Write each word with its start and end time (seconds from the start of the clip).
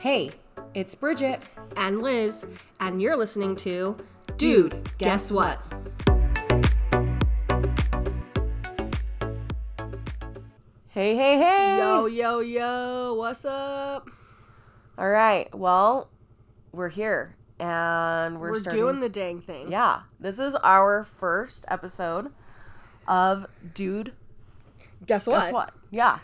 Hey, 0.00 0.30
it's 0.74 0.94
Bridget. 0.94 1.40
and 1.76 2.02
Liz, 2.02 2.46
and 2.80 3.00
you're 3.00 3.16
listening 3.16 3.56
to 3.56 3.96
Dude, 4.36 4.90
Guess 4.98 5.32
What? 5.32 5.60
Hey, 10.88 11.14
hey, 11.16 11.38
hey. 11.38 11.76
Yo, 11.78 12.06
yo, 12.06 12.40
yo, 12.40 13.14
what's 13.14 13.44
up? 13.44 14.08
All 14.96 15.08
right. 15.08 15.52
Well, 15.54 16.08
we're 16.72 16.88
here 16.88 17.36
and 17.60 18.40
we're, 18.40 18.50
We're 18.50 18.56
starting. 18.56 18.80
doing 18.80 19.00
the 19.00 19.08
dang 19.08 19.40
thing. 19.40 19.70
Yeah. 19.70 20.00
This 20.18 20.40
is 20.40 20.56
our 20.56 21.04
first 21.04 21.64
episode 21.68 22.32
of 23.06 23.46
Dude 23.74 24.12
Guess 25.06 25.26
what? 25.28 25.40
Guess 25.40 25.52
What? 25.52 25.74
Yeah. 25.90 26.18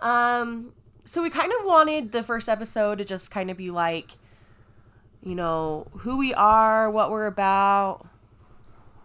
Um 0.00 0.72
so 1.10 1.22
we 1.22 1.30
kind 1.30 1.52
of 1.58 1.66
wanted 1.66 2.12
the 2.12 2.22
first 2.22 2.48
episode 2.48 2.98
to 2.98 3.04
just 3.04 3.30
kind 3.30 3.50
of 3.50 3.56
be 3.56 3.70
like 3.70 4.12
you 5.22 5.34
know, 5.34 5.86
who 5.98 6.16
we 6.16 6.32
are, 6.34 6.90
what 6.90 7.10
we're 7.10 7.26
about 7.26 8.06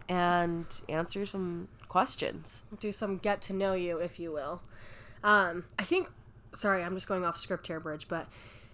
and 0.07 0.65
answer 0.87 1.25
some 1.25 1.67
questions. 1.87 2.63
Do 2.79 2.91
some 2.91 3.17
get 3.17 3.41
to 3.43 3.53
know 3.53 3.73
you, 3.73 3.97
if 3.97 4.19
you 4.19 4.31
will. 4.31 4.61
Um, 5.23 5.65
I 5.77 5.83
think, 5.83 6.09
sorry, 6.53 6.83
I'm 6.83 6.93
just 6.93 7.07
going 7.07 7.25
off 7.25 7.37
script 7.37 7.67
here, 7.67 7.79
Bridge, 7.79 8.07
but 8.07 8.27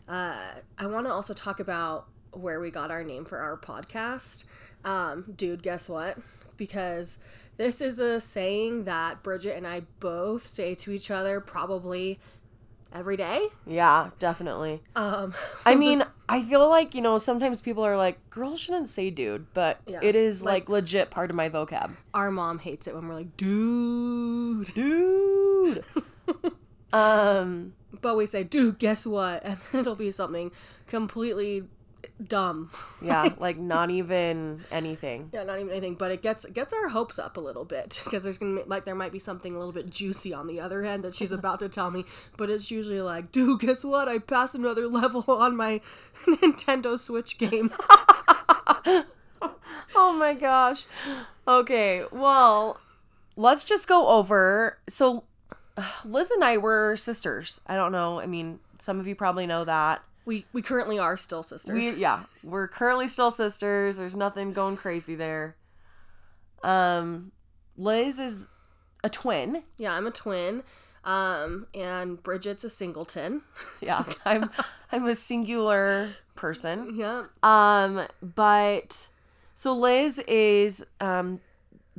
uh, 0.08 0.36
I 0.78 0.86
want 0.86 1.08
to 1.08 1.12
also 1.12 1.34
talk 1.34 1.60
about 1.60 2.08
where 2.34 2.60
we 2.60 2.70
got 2.70 2.92
our 2.92 3.04
name 3.04 3.26
for 3.26 3.40
our 3.40 3.58
podcast. 3.58 4.46
Um, 4.86 5.34
dude, 5.36 5.64
guess 5.64 5.90
what? 5.90 6.18
Because 6.58 7.18
this 7.58 7.82
is 7.82 7.98
a 7.98 8.20
saying 8.20 8.84
that 8.84 9.24
Bridget 9.24 9.56
and 9.58 9.66
I 9.66 9.82
both 10.00 10.46
say 10.46 10.76
to 10.76 10.92
each 10.92 11.10
other 11.10 11.40
probably 11.40 12.20
every 12.94 13.18
day. 13.18 13.48
Yeah, 13.66 14.10
definitely. 14.20 14.82
Um, 14.96 15.34
I 15.66 15.76
mean, 15.76 16.00
just- 16.00 16.12
I 16.30 16.42
feel 16.42 16.68
like, 16.70 16.94
you 16.96 17.02
know, 17.02 17.18
sometimes 17.18 17.62
people 17.62 17.84
are 17.86 17.98
like, 17.98 18.18
girls 18.30 18.60
shouldn't 18.60 18.90
say 18.90 19.10
dude, 19.10 19.48
but 19.54 19.80
Yeah, 19.88 20.00
it 20.02 20.16
is 20.16 20.44
like- 20.44 20.64
like, 20.64 20.70
legit 20.70 21.10
part 21.12 21.30
of 21.30 21.36
my 21.36 21.50
vocab. 21.50 21.92
our 22.14 22.32
mom 22.32 22.60
hates 22.60 22.88
it 22.88 22.96
when 22.96 23.08
we're 23.08 23.16
like, 23.16 23.36
dude. 23.38 24.74
Dude. 24.74 25.84
um, 26.94 27.74
But 28.02 28.16
we 28.18 28.26
say, 28.26 28.44
dude, 28.44 28.80
guess 28.80 29.06
what? 29.06 29.44
And 29.46 29.58
it'll 29.74 29.96
be 29.96 30.12
something 30.12 30.52
completely 30.88 31.64
dumb. 32.28 32.70
yeah, 33.02 33.30
like 33.40 33.58
not 33.58 33.90
even 33.90 34.64
anything. 34.72 35.30
Yeah, 35.34 35.44
not 35.44 35.60
even 35.60 35.72
anything, 35.72 35.96
but 35.96 36.12
it 36.12 36.22
gets 36.22 36.46
gets 36.46 36.74
our 36.74 36.90
hopes 36.90 37.20
up 37.20 37.38
a 37.38 37.42
little 37.42 37.66
bit 37.66 38.02
because 38.04 38.24
there's 38.24 38.38
gonna 38.38 38.62
be, 38.62 38.64
like 38.68 38.86
there 38.86 38.96
might 38.96 39.12
be 39.12 39.20
something 39.20 39.56
a 39.56 39.58
little 39.58 39.74
bit 39.74 39.90
juicy 39.90 40.34
on 40.34 40.48
the 40.48 40.60
other 40.60 40.84
end 40.84 41.04
that 41.04 41.16
she's 41.16 41.32
about 41.32 41.60
to 41.60 41.70
tell 41.70 41.92
me, 41.92 42.06
but 42.38 42.50
it's 42.50 42.72
usually 42.72 43.02
like, 43.02 43.32
dude, 43.32 43.60
guess 43.62 43.84
what? 43.84 44.08
I 44.08 44.20
passed 44.20 44.56
another 44.56 44.88
level 44.90 45.24
on 45.28 45.56
my 45.56 45.82
Nintendo 46.26 46.98
Switch 46.98 47.38
game. 47.38 47.72
Oh 49.96 50.14
my 50.14 50.34
gosh. 50.34 50.86
Okay, 51.48 52.04
well, 52.12 52.80
let's 53.36 53.64
just 53.64 53.88
go 53.88 54.08
over. 54.08 54.78
So, 54.88 55.26
Liz 56.06 56.32
and 56.32 56.44
I 56.44 56.58
were 56.58 56.96
sisters. 56.96 57.62
I 57.68 57.76
don't 57.76 57.92
know. 57.92 58.20
I 58.20 58.26
mean, 58.26 58.60
some 58.80 59.00
of 59.00 59.08
you 59.08 59.16
probably 59.16 59.46
know 59.46 59.64
that. 59.66 60.04
We 60.32 60.46
we 60.54 60.62
currently 60.62 60.98
are 60.98 61.18
still 61.18 61.44
sisters. 61.44 61.74
We 61.76 61.92
yeah, 61.96 62.24
we're 62.42 62.70
currently 62.70 63.10
still 63.10 63.32
sisters. 63.32 63.98
There's 63.98 64.16
nothing 64.16 64.54
going 64.54 64.78
crazy 64.78 65.14
there. 65.14 65.58
Um, 66.64 67.34
Liz 67.76 68.18
is 68.18 68.48
a 69.04 69.10
twin. 69.10 69.64
yeah, 69.78 69.94
I'm 69.94 70.08
a 70.08 70.12
twin, 70.12 70.64
um, 71.04 71.68
and 71.74 72.22
Bridget's 72.24 72.64
a 72.64 72.70
singleton. 72.70 73.42
Yeah, 73.82 74.04
I'm 74.26 74.50
I'm 74.92 75.06
a 75.08 75.16
singular 75.16 76.10
person. 76.36 76.96
yeah, 76.96 77.24
Um, 77.44 78.08
but 78.22 79.10
so 79.56 79.74
Liz 79.76 80.20
is 80.28 80.86
um 81.02 81.42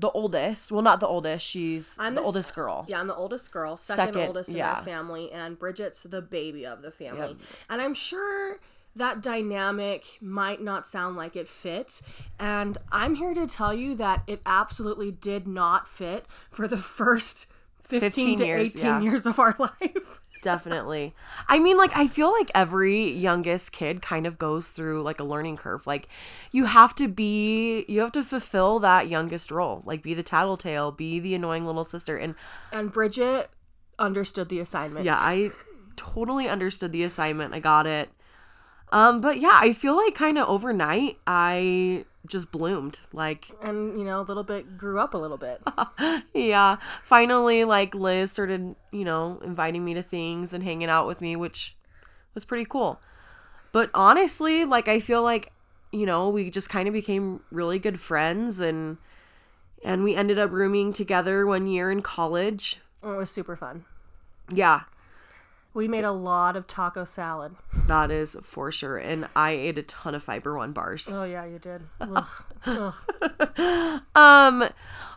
the 0.03 0.11
oldest. 0.11 0.71
Well, 0.71 0.83
not 0.83 1.01
the 1.01 1.07
oldest. 1.07 1.47
She's 1.47 1.97
I'm 1.99 2.15
the 2.15 2.21
oldest 2.21 2.55
girl. 2.55 2.85
Yeah, 2.89 3.01
I'm 3.01 3.07
the 3.07 3.15
oldest 3.15 3.51
girl, 3.51 3.79
second, 3.79 4.15
Second, 4.15 4.27
oldest 4.27 4.51
in 4.51 4.57
yeah. 4.57 4.75
our 4.75 4.83
family, 4.83 5.33
and 5.33 5.59
Bridget's 5.59 6.03
the 6.03 6.21
baby 6.21 6.67
of 6.67 6.83
the 6.83 6.91
family. 6.91 7.29
Yep. 7.29 7.37
And 7.71 7.81
I'm 7.81 7.95
sure 7.95 8.59
that 8.95 9.23
dynamic 9.23 10.19
might 10.21 10.61
not 10.61 10.85
sound 10.87 11.17
like 11.17 11.35
it 11.37 11.49
fits. 11.49 12.03
And 12.39 12.77
I'm 12.91 13.15
here 13.15 13.33
to 13.33 13.47
tell 13.47 13.73
you 13.73 13.95
that 13.95 14.23
it 14.27 14.43
absolutely 14.45 15.11
did 15.11 15.47
not 15.47 15.89
fit 15.89 16.27
for 16.51 16.69
the 16.69 16.77
first 16.77 17.47
15, 17.85 18.01
15 18.01 18.39
to 18.39 18.47
years, 18.47 18.77
18 18.77 18.87
yeah. 18.87 19.01
years 19.01 19.25
of 19.25 19.39
our 19.39 19.55
life. 19.59 20.21
Definitely. 20.43 21.15
I 21.49 21.59
mean, 21.61 21.79
like, 21.79 21.97
I 21.97 22.09
feel 22.09 22.31
like 22.33 22.51
every 22.55 23.11
youngest 23.11 23.73
kid 23.73 24.03
kind 24.03 24.27
of 24.27 24.39
goes 24.39 24.71
through 24.71 25.03
like 25.03 25.21
a 25.21 25.25
learning 25.25 25.57
curve. 25.57 25.87
Like, 25.87 26.09
you 26.51 26.65
have 26.67 26.95
to 26.97 27.09
be, 27.09 27.85
you 27.89 28.01
have 28.01 28.13
to 28.13 28.23
fulfill 28.23 28.81
that 28.81 29.09
youngest 29.09 29.51
role. 29.51 29.83
Like, 29.87 30.03
be 30.03 30.15
the 30.15 30.23
tattletale, 30.25 30.91
be 30.91 31.21
the 31.21 31.35
annoying 31.35 31.65
little 31.65 31.85
sister. 31.85 32.17
And 32.17 32.35
And 32.73 32.93
Bridget 32.93 33.51
understood 33.99 34.49
the 34.49 34.59
assignment. 34.59 35.07
yeah, 35.07 35.17
I 35.17 35.53
totally 35.95 36.49
understood 36.49 36.91
the 36.91 37.05
assignment. 37.05 37.55
I 37.55 37.61
got 37.61 37.87
it. 37.87 38.11
Um, 38.91 39.21
but 39.21 39.39
yeah, 39.41 39.59
I 39.63 39.73
feel 39.73 39.97
like 39.97 40.15
kind 40.15 40.39
of 40.39 40.49
overnight, 40.49 41.19
I 41.27 42.05
just 42.33 42.51
bloomed. 42.51 43.01
Like, 43.13 43.51
And, 43.63 43.99
you 43.99 44.05
know, 44.05 44.21
a 44.21 44.23
little 44.23 44.43
bit 44.43 44.77
grew 44.77 44.99
up 44.99 45.15
a 45.15 45.19
little 45.19 45.37
bit. 45.37 45.63
yeah, 46.35 46.77
finally, 47.03 47.65
like 47.65 47.95
Liz 47.95 48.33
started, 48.33 48.75
you 48.91 49.05
know, 49.05 49.41
inviting 49.45 49.85
me 49.85 49.95
to 49.95 50.03
things 50.03 50.53
and 50.53 50.65
hanging 50.65 50.89
out 50.89 51.07
with 51.07 51.21
me, 51.21 51.37
which 51.37 51.77
was 52.35 52.45
pretty 52.45 52.65
cool. 52.65 53.01
But 53.71 53.91
honestly, 53.95 54.65
like 54.65 54.89
I 54.89 54.99
feel 55.01 55.23
like, 55.23 55.53
you 55.93 56.07
know, 56.07 56.29
we 56.29 56.51
just 56.51 56.69
kind 56.69 56.89
of 56.89 56.95
became 56.95 57.41
really 57.51 57.79
good 57.79 58.01
friends 58.01 58.61
and 58.61 58.99
and 59.85 60.05
we 60.05 60.15
ended 60.15 60.39
up 60.39 60.53
rooming 60.53 60.93
together 60.93 61.45
one 61.47 61.67
year 61.67 61.91
in 61.91 62.03
college. 62.03 62.81
it 63.03 63.07
was 63.07 63.31
super 63.31 63.57
fun. 63.57 63.85
Yeah, 64.53 64.83
We 65.75 65.89
made 65.89 66.05
a 66.05 66.13
lot 66.13 66.55
of 66.57 66.67
taco 66.67 67.05
salad. 67.05 67.57
that 67.87 68.11
is 68.11 68.37
for 68.43 68.71
sure. 68.71 68.99
And 68.99 69.27
I 69.35 69.53
ate 69.53 69.79
a 69.79 69.83
ton 69.83 70.15
of 70.15 70.23
fiber 70.23 70.57
one 70.57 70.73
bars. 70.73 71.11
Oh, 71.13 71.25
yeah, 71.25 71.45
you 71.47 71.59
did. 71.59 71.83
Ugh. 72.01 72.27
Ugh. 72.67 72.95
Um, 74.15 74.65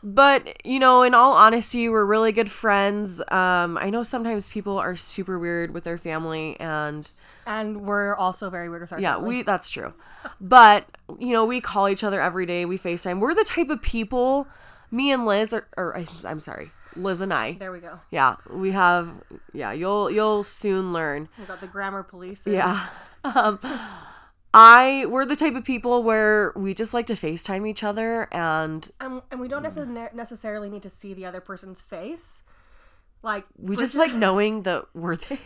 but 0.04 0.66
you 0.66 0.80
know, 0.80 1.02
in 1.04 1.14
all 1.14 1.34
honesty, 1.34 1.90
we're 1.90 2.06
really 2.06 2.32
good 2.32 2.50
friends. 2.50 3.22
Um, 3.30 3.78
I 3.78 3.90
know 3.90 4.04
sometimes 4.04 4.50
people 4.50 4.78
are 4.78 4.96
super 4.96 5.38
weird 5.38 5.74
with 5.74 5.84
their 5.84 5.98
family 5.98 6.58
and 6.60 7.10
And 7.46 7.82
we're 7.82 8.16
also 8.16 8.50
very 8.50 8.70
weird 8.70 8.82
with 8.82 8.94
our 8.94 9.00
Yeah, 9.00 9.16
family. 9.16 9.28
we 9.38 9.42
that's 9.44 9.70
true. 9.70 9.94
But, 10.40 10.86
you 11.20 11.34
know, 11.34 11.46
we 11.46 11.60
call 11.62 11.90
each 11.90 12.04
other 12.04 12.22
every 12.22 12.46
day. 12.46 12.66
We 12.66 12.78
FaceTime. 12.78 13.20
We're 13.20 13.34
the 13.36 13.44
type 13.44 13.70
of 13.70 13.82
people 13.82 14.48
me 14.92 15.12
and 15.12 15.26
Liz 15.26 15.54
are 15.54 15.68
or 15.76 15.98
I- 15.98 16.06
I'm 16.28 16.40
sorry, 16.40 16.72
Liz 16.96 17.22
and 17.22 17.34
I. 17.34 17.54
There 17.54 17.72
we 17.72 17.80
go. 17.80 18.00
Yeah, 18.12 18.36
we 18.50 18.72
have 18.72 19.10
yeah, 19.54 19.72
you'll 19.72 20.10
you'll 20.12 20.44
soon 20.44 20.94
learn. 20.94 21.30
We 21.40 21.46
got 21.46 21.62
the 21.62 21.68
grammar 21.68 22.04
police. 22.04 22.46
Yeah. 22.48 22.88
Um 23.24 23.60
I 24.54 25.06
we're 25.10 25.26
the 25.26 25.36
type 25.36 25.56
of 25.56 25.64
people 25.66 26.02
where 26.04 26.54
we 26.56 26.74
just 26.74 26.94
like 26.94 27.08
to 27.08 27.14
FaceTime 27.14 27.68
each 27.68 27.84
other 27.84 28.28
and 28.32 28.90
And, 29.02 29.22
and 29.32 29.40
we 29.42 29.48
don't 29.48 29.64
necess- 29.64 30.14
necessarily 30.14 30.70
need 30.70 30.84
to 30.84 30.90
see 30.90 31.14
the 31.14 31.26
other 31.26 31.42
person's 31.42 31.82
face. 31.82 32.44
Like 33.24 33.46
we 33.58 33.76
just 33.76 33.96
like 33.96 34.14
knowing 34.26 34.62
that 34.64 34.86
we're 34.94 35.16
there. 35.16 35.40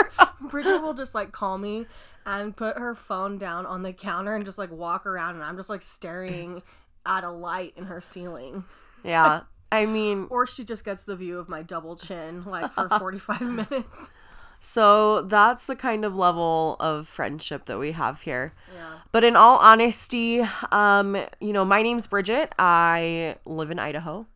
Bridget 0.50 0.80
will 0.82 0.94
just 0.94 1.14
like 1.14 1.32
call 1.32 1.58
me 1.58 1.86
and 2.24 2.54
put 2.56 2.78
her 2.78 2.94
phone 2.94 3.38
down 3.38 3.66
on 3.66 3.82
the 3.82 3.92
counter 3.92 4.34
and 4.34 4.44
just 4.44 4.58
like 4.58 4.70
walk 4.70 5.06
around 5.06 5.34
and 5.36 5.42
I'm 5.42 5.56
just 5.56 5.70
like 5.70 5.82
staring 5.82 6.62
at 7.04 7.24
a 7.24 7.30
light 7.30 7.72
in 7.76 7.86
her 7.86 8.00
ceiling. 8.00 8.64
yeah. 9.02 9.40
I 9.72 9.86
mean, 9.86 10.26
Or 10.30 10.46
she 10.46 10.64
just 10.64 10.84
gets 10.84 11.04
the 11.04 11.16
view 11.16 11.38
of 11.38 11.48
my 11.48 11.62
double 11.62 11.96
chin 11.96 12.44
like 12.44 12.72
for 12.72 12.88
45 12.98 13.40
minutes. 13.42 14.12
So 14.58 15.22
that's 15.22 15.66
the 15.66 15.76
kind 15.76 16.04
of 16.04 16.16
level 16.16 16.76
of 16.80 17.06
friendship 17.06 17.66
that 17.66 17.78
we 17.78 17.92
have 17.92 18.22
here. 18.22 18.54
Yeah. 18.74 18.98
But 19.12 19.22
in 19.22 19.36
all 19.36 19.58
honesty, 19.58 20.44
um, 20.72 21.16
you 21.40 21.52
know, 21.52 21.64
my 21.64 21.82
name's 21.82 22.06
Bridget. 22.06 22.52
I 22.58 23.36
live 23.44 23.70
in 23.70 23.78
Idaho, 23.78 24.26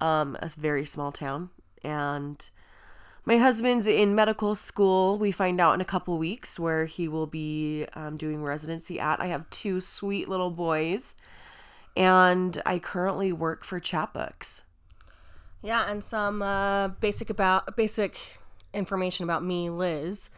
um, 0.00 0.36
a 0.40 0.48
very 0.48 0.84
small 0.84 1.12
town, 1.12 1.50
and 1.84 2.50
my 3.24 3.36
husband's 3.36 3.86
in 3.86 4.14
medical 4.14 4.54
school. 4.54 5.16
We 5.16 5.30
find 5.30 5.60
out 5.60 5.74
in 5.74 5.80
a 5.80 5.86
couple 5.86 6.18
weeks 6.18 6.58
where 6.58 6.84
he 6.86 7.08
will 7.08 7.26
be 7.26 7.86
um, 7.94 8.16
doing 8.16 8.42
residency 8.42 8.98
at. 9.00 9.20
I 9.20 9.26
have 9.26 9.48
two 9.50 9.80
sweet 9.80 10.28
little 10.28 10.50
boys, 10.50 11.14
and 11.96 12.60
I 12.66 12.78
currently 12.78 13.32
work 13.32 13.64
for 13.64 13.80
Chatbooks. 13.80 14.62
Yeah, 15.62 15.90
and 15.90 16.04
some 16.04 16.42
uh, 16.42 16.88
basic 16.88 17.30
about 17.30 17.76
basic 17.76 18.18
information 18.72 19.24
about 19.24 19.42
me, 19.42 19.70
Liz, 19.70 20.30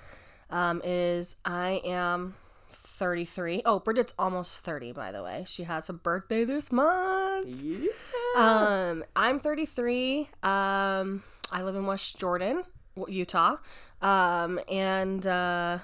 um, 0.51 0.81
is 0.85 1.37
I 1.45 1.83
am 1.85 2.35
33. 2.71 3.63
Oh, 3.65 3.79
Bridget's 3.79 4.15
almost 4.19 4.61
30, 4.61 4.93
by 4.93 5.13
the 5.13 5.23
way. 5.23 5.45
She 5.47 5.65
has 5.65 5.89
a 5.89 5.93
birthday 5.93 6.45
this 6.45 6.73
month. 6.73 7.47
Yeah. 7.47 7.89
Um, 8.37 9.05
I'm 9.15 9.39
33. 9.39 10.29
Um, 10.43 11.23
I 11.53 11.63
live 11.63 11.77
in 11.77 11.87
West 11.87 12.19
Jordan, 12.19 12.65
Utah. 13.07 13.57
Um, 14.03 14.61
and 14.69 15.27
uh, 15.27 15.79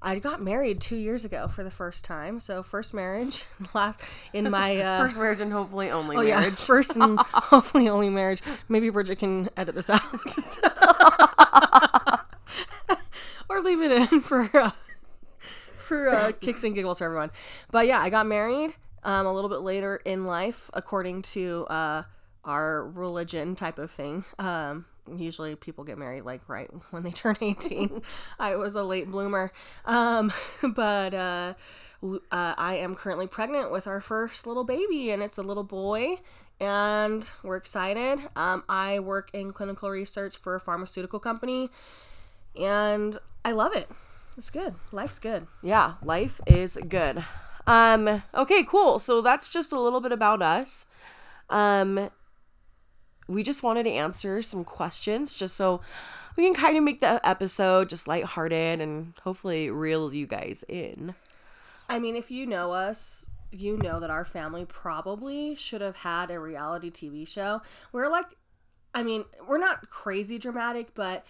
I 0.00 0.20
got 0.20 0.40
married 0.40 0.80
two 0.80 0.96
years 0.96 1.24
ago 1.24 1.48
for 1.48 1.64
the 1.64 1.70
first 1.70 2.04
time. 2.04 2.40
So 2.40 2.62
first 2.62 2.94
marriage, 2.94 3.44
last 3.74 4.00
in 4.32 4.50
my 4.50 4.76
uh, 4.76 5.02
First 5.02 5.16
marriage 5.16 5.40
and 5.40 5.52
hopefully 5.52 5.90
only 5.90 6.16
oh 6.16 6.20
yeah, 6.20 6.40
marriage. 6.40 6.60
first 6.60 6.96
and 6.96 7.18
hopefully 7.32 7.88
only 7.88 8.08
marriage. 8.08 8.40
Maybe 8.68 8.90
Bridget 8.90 9.18
can 9.18 9.48
edit 9.56 9.74
this 9.74 9.90
out 9.90 10.00
or 13.48 13.60
leave 13.60 13.80
it 13.80 14.12
in 14.12 14.20
for 14.20 14.48
uh, 14.54 14.70
for 15.76 16.10
uh, 16.10 16.32
kicks 16.40 16.62
and 16.62 16.74
giggles 16.74 16.98
for 16.98 17.06
everyone. 17.06 17.30
But 17.70 17.86
yeah, 17.86 18.00
I 18.00 18.10
got 18.10 18.26
married 18.26 18.74
um, 19.02 19.26
a 19.26 19.34
little 19.34 19.50
bit 19.50 19.60
later 19.60 19.96
in 20.04 20.24
life, 20.24 20.70
according 20.74 21.22
to 21.22 21.66
uh, 21.66 22.02
our 22.44 22.88
religion 22.88 23.56
type 23.56 23.78
of 23.78 23.90
thing. 23.90 24.24
Um, 24.38 24.86
usually 25.16 25.56
people 25.56 25.84
get 25.84 25.98
married 25.98 26.22
like 26.22 26.40
right 26.48 26.70
when 26.90 27.02
they 27.02 27.10
turn 27.10 27.36
18 27.40 28.02
i 28.38 28.54
was 28.56 28.74
a 28.74 28.82
late 28.82 29.10
bloomer 29.10 29.52
um, 29.84 30.32
but 30.74 31.14
uh, 31.14 31.54
uh, 32.02 32.18
i 32.30 32.74
am 32.74 32.94
currently 32.94 33.26
pregnant 33.26 33.70
with 33.70 33.86
our 33.86 34.00
first 34.00 34.46
little 34.46 34.64
baby 34.64 35.10
and 35.10 35.22
it's 35.22 35.38
a 35.38 35.42
little 35.42 35.64
boy 35.64 36.16
and 36.60 37.30
we're 37.42 37.56
excited 37.56 38.20
um, 38.36 38.64
i 38.68 38.98
work 38.98 39.30
in 39.32 39.52
clinical 39.52 39.88
research 39.90 40.36
for 40.36 40.54
a 40.54 40.60
pharmaceutical 40.60 41.20
company 41.20 41.70
and 42.58 43.18
i 43.44 43.52
love 43.52 43.74
it 43.74 43.88
it's 44.36 44.50
good 44.50 44.74
life's 44.92 45.18
good 45.18 45.46
Yeah, 45.62 45.94
life 46.02 46.40
is 46.46 46.78
good. 46.88 47.24
Um, 47.66 48.22
okay, 48.32 48.62
cool. 48.62 48.98
So 48.98 49.20
that's 49.20 49.50
just 49.50 49.72
a 49.72 49.80
little 49.80 50.00
bit 50.00 50.12
about 50.12 50.40
us. 50.40 50.86
Um, 51.50 52.10
we 53.28 53.42
just 53.42 53.62
wanted 53.62 53.84
to 53.84 53.90
answer 53.90 54.42
some 54.42 54.64
questions 54.64 55.36
just 55.36 55.54
so 55.54 55.80
we 56.36 56.44
can 56.44 56.54
kind 56.54 56.76
of 56.76 56.82
make 56.82 57.00
the 57.00 57.20
episode 57.28 57.88
just 57.88 58.08
lighthearted 58.08 58.80
and 58.80 59.12
hopefully 59.22 59.70
reel 59.70 60.12
you 60.12 60.26
guys 60.26 60.64
in. 60.68 61.14
I 61.88 61.98
mean, 61.98 62.16
if 62.16 62.30
you 62.30 62.46
know 62.46 62.72
us, 62.72 63.30
you 63.50 63.76
know 63.76 64.00
that 64.00 64.10
our 64.10 64.24
family 64.24 64.64
probably 64.64 65.54
should 65.54 65.80
have 65.80 65.96
had 65.96 66.30
a 66.30 66.38
reality 66.38 66.90
TV 66.90 67.26
show. 67.26 67.62
We're 67.92 68.08
like, 68.08 68.26
I 68.94 69.02
mean, 69.02 69.24
we're 69.46 69.58
not 69.58 69.90
crazy 69.90 70.38
dramatic, 70.38 70.94
but 70.94 71.24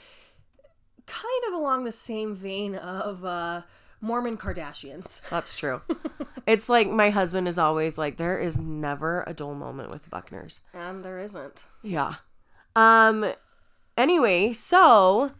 kind 1.07 1.43
of 1.49 1.55
along 1.55 1.85
the 1.85 1.93
same 1.93 2.35
vein 2.35 2.75
of 2.75 3.25
uh, 3.25 3.63
Mormon 4.01 4.37
Kardashians. 4.37 5.21
That's 5.31 5.55
true. 5.55 5.83
it's 6.47 6.69
like 6.69 6.89
my 6.89 7.11
husband 7.11 7.49
is 7.49 7.59
always 7.59 7.99
like, 7.99 8.17
there 8.17 8.39
is 8.39 8.59
never 8.59 9.25
a 9.27 9.35
dull 9.35 9.55
moment 9.55 9.91
with 9.91 10.11
Buckners. 10.11 10.61
And 10.73 11.05
there 11.05 11.19
isn't. 11.19 11.65
Yeah. 11.83 12.15
Um. 12.77 13.33
Anyway, 13.97 14.53
so 14.53 15.33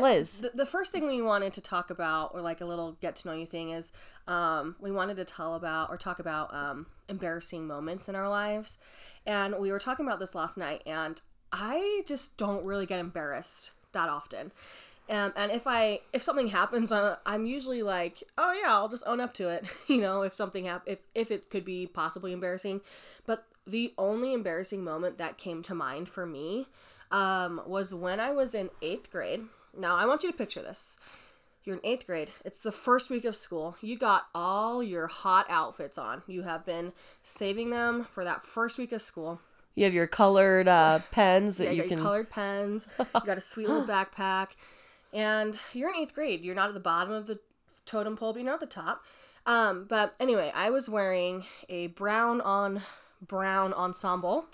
Liz, 0.00 0.40
The, 0.40 0.50
the 0.54 0.66
first 0.66 0.90
thing 0.90 1.06
we 1.06 1.20
wanted 1.20 1.52
to 1.54 1.60
talk 1.60 1.90
about, 1.90 2.30
or 2.34 2.40
like 2.40 2.60
a 2.60 2.64
little 2.64 2.92
get 3.00 3.16
to 3.16 3.28
know 3.28 3.34
you 3.34 3.46
thing, 3.46 3.70
is 3.70 3.92
um, 4.26 4.76
we 4.80 4.90
wanted 4.90 5.16
to 5.18 5.24
tell 5.24 5.54
about 5.54 5.90
or 5.90 5.96
talk 5.98 6.18
about 6.18 6.52
um, 6.54 6.86
embarrassing 7.08 7.66
moments 7.66 8.08
in 8.08 8.14
our 8.14 8.28
lives. 8.28 8.78
And 9.26 9.58
we 9.58 9.70
were 9.70 9.78
talking 9.78 10.06
about 10.06 10.18
this 10.18 10.34
last 10.34 10.56
night, 10.56 10.82
and 10.86 11.20
I 11.52 12.02
just 12.06 12.38
don't 12.38 12.64
really 12.64 12.86
get 12.86 13.00
embarrassed 13.00 13.72
that 13.92 14.08
often. 14.08 14.52
Um, 15.12 15.32
and 15.36 15.52
if 15.52 15.64
I 15.66 16.00
if 16.12 16.22
something 16.22 16.48
happens, 16.48 16.90
uh, 16.90 17.16
I'm 17.26 17.46
usually 17.46 17.82
like, 17.82 18.22
oh 18.38 18.52
yeah, 18.52 18.72
I'll 18.72 18.88
just 18.88 19.04
own 19.06 19.20
up 19.20 19.34
to 19.34 19.48
it. 19.48 19.66
you 19.88 20.00
know, 20.00 20.22
if 20.22 20.34
something 20.34 20.64
hap- 20.64 20.82
if 20.86 20.98
if 21.14 21.30
it 21.30 21.50
could 21.50 21.64
be 21.64 21.86
possibly 21.86 22.32
embarrassing. 22.32 22.80
But 23.26 23.44
the 23.66 23.92
only 23.98 24.32
embarrassing 24.32 24.82
moment 24.82 25.18
that 25.18 25.38
came 25.38 25.62
to 25.64 25.74
mind 25.74 26.08
for 26.08 26.26
me 26.26 26.66
um, 27.10 27.60
was 27.66 27.94
when 27.94 28.18
I 28.20 28.32
was 28.32 28.54
in 28.54 28.70
eighth 28.80 29.10
grade. 29.12 29.42
Now 29.76 29.96
I 29.96 30.06
want 30.06 30.22
you 30.22 30.30
to 30.32 30.36
picture 30.36 30.62
this. 30.62 30.96
You're 31.64 31.76
in 31.76 31.86
eighth 31.86 32.06
grade. 32.06 32.30
It's 32.44 32.60
the 32.60 32.72
first 32.72 33.08
week 33.10 33.24
of 33.24 33.36
school. 33.36 33.76
You 33.80 33.96
got 33.96 34.26
all 34.34 34.82
your 34.82 35.06
hot 35.06 35.46
outfits 35.48 35.96
on. 35.96 36.22
You 36.26 36.42
have 36.42 36.66
been 36.66 36.92
saving 37.22 37.70
them 37.70 38.04
for 38.10 38.24
that 38.24 38.42
first 38.42 38.78
week 38.78 38.90
of 38.92 39.00
school. 39.00 39.40
you 39.76 39.84
have 39.84 39.94
your 39.94 40.08
colored 40.08 40.66
uh, 40.66 40.98
pens 41.12 41.58
that 41.58 41.66
Yeah, 41.66 41.70
you 41.70 41.82
you 41.84 41.88
can. 41.88 41.98
your 41.98 42.04
colored 42.04 42.30
pens. 42.30 42.88
You 42.98 43.06
got 43.24 43.38
a 43.38 43.40
sweet 43.42 43.68
little 43.68 43.84
backpack, 43.96 44.48
and 45.12 45.58
you're 45.72 45.90
in 45.90 46.00
eighth 46.00 46.14
grade. 46.14 46.44
You're 46.44 46.54
not 46.54 46.68
at 46.68 46.74
the 46.74 46.80
bottom 46.80 47.12
of 47.12 47.26
the 47.26 47.40
totem 47.84 48.16
pole, 48.16 48.32
but 48.32 48.40
you're 48.40 48.50
not 48.50 48.62
at 48.62 48.68
the 48.68 48.74
top. 48.74 49.04
Um, 49.44 49.86
but 49.88 50.14
anyway, 50.20 50.52
I 50.54 50.70
was 50.70 50.88
wearing 50.88 51.44
a 51.68 51.88
brown 51.88 52.40
on 52.40 52.82
brown 53.20 53.72
ensemble, 53.72 54.46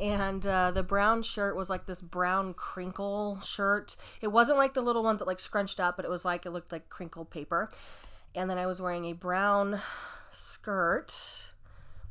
and 0.00 0.46
uh, 0.46 0.70
the 0.70 0.82
brown 0.82 1.22
shirt 1.22 1.56
was 1.56 1.68
like 1.68 1.86
this 1.86 2.00
brown 2.00 2.54
crinkle 2.54 3.38
shirt. 3.40 3.96
It 4.22 4.28
wasn't 4.28 4.58
like 4.58 4.74
the 4.74 4.80
little 4.80 5.02
one 5.02 5.18
that 5.18 5.26
like 5.26 5.40
scrunched 5.40 5.78
up, 5.78 5.96
but 5.96 6.04
it 6.04 6.10
was 6.10 6.24
like 6.24 6.46
it 6.46 6.50
looked 6.50 6.72
like 6.72 6.88
crinkled 6.88 7.30
paper. 7.30 7.68
And 8.34 8.48
then 8.48 8.58
I 8.58 8.66
was 8.66 8.80
wearing 8.80 9.06
a 9.06 9.12
brown 9.12 9.80
skirt, 10.30 11.50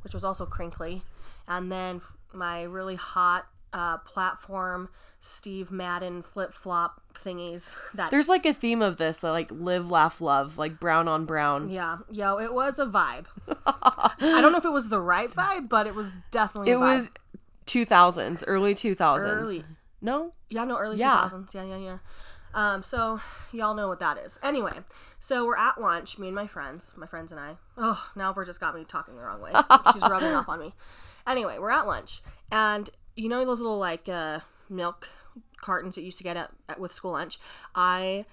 which 0.02 0.14
was 0.14 0.24
also 0.24 0.46
crinkly, 0.46 1.02
and 1.48 1.70
then 1.70 2.00
my 2.32 2.62
really 2.62 2.96
hot 2.96 3.46
uh, 3.72 3.98
platform 3.98 4.88
Steve 5.20 5.70
Madden 5.70 6.22
flip 6.22 6.52
flop 6.52 7.00
thingies. 7.14 7.76
That 7.94 8.10
There's 8.10 8.28
like 8.28 8.46
a 8.46 8.52
theme 8.52 8.80
of 8.82 8.96
this, 8.96 9.22
like 9.22 9.50
live, 9.52 9.90
laugh, 9.90 10.20
love, 10.20 10.56
like 10.58 10.80
brown 10.80 11.08
on 11.08 11.26
brown. 11.26 11.68
yeah, 11.68 11.98
yo, 12.10 12.38
it 12.38 12.54
was 12.54 12.78
a 12.78 12.86
vibe. 12.86 13.26
I 13.66 14.40
don't 14.40 14.52
know 14.52 14.58
if 14.58 14.64
it 14.64 14.72
was 14.72 14.88
the 14.88 15.00
right 15.00 15.28
vibe, 15.28 15.68
but 15.68 15.86
it 15.86 15.94
was 15.94 16.18
definitely. 16.30 16.70
It 16.72 16.76
a 16.76 16.78
vibe. 16.78 16.94
was 16.94 17.10
2000s, 17.66 18.44
early 18.46 18.74
2000s. 18.74 19.24
Early. 19.24 19.64
No? 20.00 20.32
Yeah, 20.48 20.64
no, 20.64 20.78
early 20.78 20.96
Yeah. 20.96 21.28
2000s. 21.30 21.54
Yeah, 21.54 21.64
yeah, 21.64 21.76
yeah. 21.76 21.98
Um, 22.52 22.82
so 22.82 23.20
y'all 23.52 23.74
know 23.74 23.86
what 23.86 24.00
that 24.00 24.18
is. 24.18 24.38
Anyway, 24.42 24.72
so 25.20 25.46
we're 25.46 25.56
at 25.56 25.80
lunch, 25.80 26.18
me 26.18 26.26
and 26.28 26.34
my 26.34 26.46
friends, 26.48 26.94
my 26.96 27.06
friends 27.06 27.30
and 27.30 27.40
I. 27.40 27.56
Oh, 27.76 28.08
now 28.16 28.32
Bridget's 28.32 28.58
got 28.58 28.74
me 28.74 28.84
talking 28.84 29.14
the 29.16 29.22
wrong 29.22 29.40
way. 29.40 29.52
She's 29.92 30.02
rubbing 30.02 30.32
off 30.32 30.48
on 30.48 30.58
me. 30.58 30.74
Anyway, 31.26 31.58
we're 31.58 31.70
at 31.70 31.86
lunch, 31.86 32.22
and 32.50 32.90
you 33.16 33.28
know 33.28 33.44
those 33.44 33.60
little 33.60 33.78
like 33.78 34.08
uh, 34.08 34.40
milk 34.68 35.08
cartons 35.58 35.94
that 35.94 36.02
you 36.02 36.06
used 36.06 36.18
to 36.18 36.24
get 36.24 36.36
at, 36.36 36.50
at 36.68 36.80
with 36.80 36.92
school 36.92 37.12
lunch. 37.12 37.38
I 37.74 38.24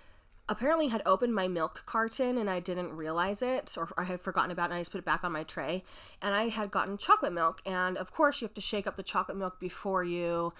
apparently 0.50 0.88
had 0.88 1.02
opened 1.06 1.36
my 1.36 1.48
milk 1.48 1.84
carton 1.86 2.38
and 2.38 2.50
I 2.50 2.60
didn't 2.60 2.94
realize 2.94 3.42
it, 3.42 3.76
or 3.78 3.90
I 3.98 4.06
had 4.06 4.22
forgotten 4.22 4.52
about 4.52 4.66
it. 4.66 4.72
and 4.72 4.76
I 4.76 4.82
just 4.82 4.92
put 4.92 5.00
it 5.00 5.06
back 5.06 5.24
on 5.24 5.32
my 5.32 5.44
tray, 5.44 5.84
and 6.22 6.34
I 6.34 6.48
had 6.50 6.72
gotten 6.72 6.98
chocolate 6.98 7.34
milk, 7.34 7.62
and 7.66 7.98
of 7.98 8.12
course 8.12 8.42
you 8.42 8.48
have 8.48 8.56
to 8.56 8.62
shake 8.62 8.88
up 8.88 8.96
the 8.96 9.04
chocolate 9.04 9.38
milk 9.38 9.60
before 9.60 10.04
you 10.04 10.54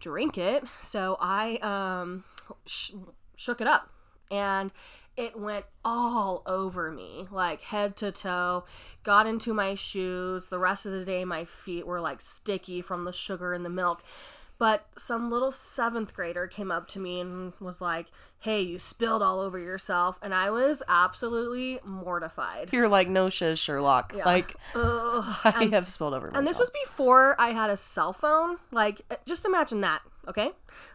drink 0.00 0.38
it. 0.38 0.64
So 0.80 1.16
I 1.20 1.56
um, 1.56 2.24
sh- 2.66 2.92
shook 3.36 3.60
it 3.60 3.66
up 3.66 3.90
and 4.30 4.72
it 5.18 5.36
went 5.36 5.64
all 5.84 6.42
over 6.46 6.92
me, 6.92 7.26
like 7.32 7.60
head 7.60 7.96
to 7.96 8.12
toe, 8.12 8.64
got 9.02 9.26
into 9.26 9.52
my 9.52 9.74
shoes. 9.74 10.48
The 10.48 10.60
rest 10.60 10.86
of 10.86 10.92
the 10.92 11.04
day, 11.04 11.24
my 11.24 11.44
feet 11.44 11.86
were 11.86 12.00
like 12.00 12.20
sticky 12.20 12.80
from 12.80 13.04
the 13.04 13.12
sugar 13.12 13.52
in 13.52 13.64
the 13.64 13.70
milk. 13.70 14.04
But 14.58 14.86
some 14.96 15.30
little 15.30 15.52
seventh 15.52 16.14
grader 16.14 16.48
came 16.48 16.72
up 16.72 16.88
to 16.88 17.00
me 17.00 17.20
and 17.20 17.52
was 17.60 17.80
like, 17.80 18.06
Hey, 18.40 18.62
you 18.62 18.78
spilled 18.78 19.22
all 19.22 19.40
over 19.40 19.58
yourself. 19.58 20.18
And 20.22 20.34
I 20.34 20.50
was 20.50 20.82
absolutely 20.88 21.78
mortified. 21.84 22.70
You're 22.72 22.88
like, 22.88 23.08
no 23.08 23.28
shiz, 23.28 23.60
Sherlock. 23.60 24.14
Like, 24.24 24.56
Ugh. 24.74 25.24
I 25.44 25.68
have 25.72 25.88
spilled 25.88 26.14
over 26.14 26.26
myself. 26.26 26.38
And 26.38 26.46
this 26.46 26.58
was 26.58 26.70
before 26.84 27.40
I 27.40 27.50
had 27.50 27.70
a 27.70 27.76
cell 27.76 28.12
phone. 28.12 28.58
Like, 28.72 29.00
just 29.26 29.44
imagine 29.44 29.80
that, 29.82 30.02
okay? 30.28 30.50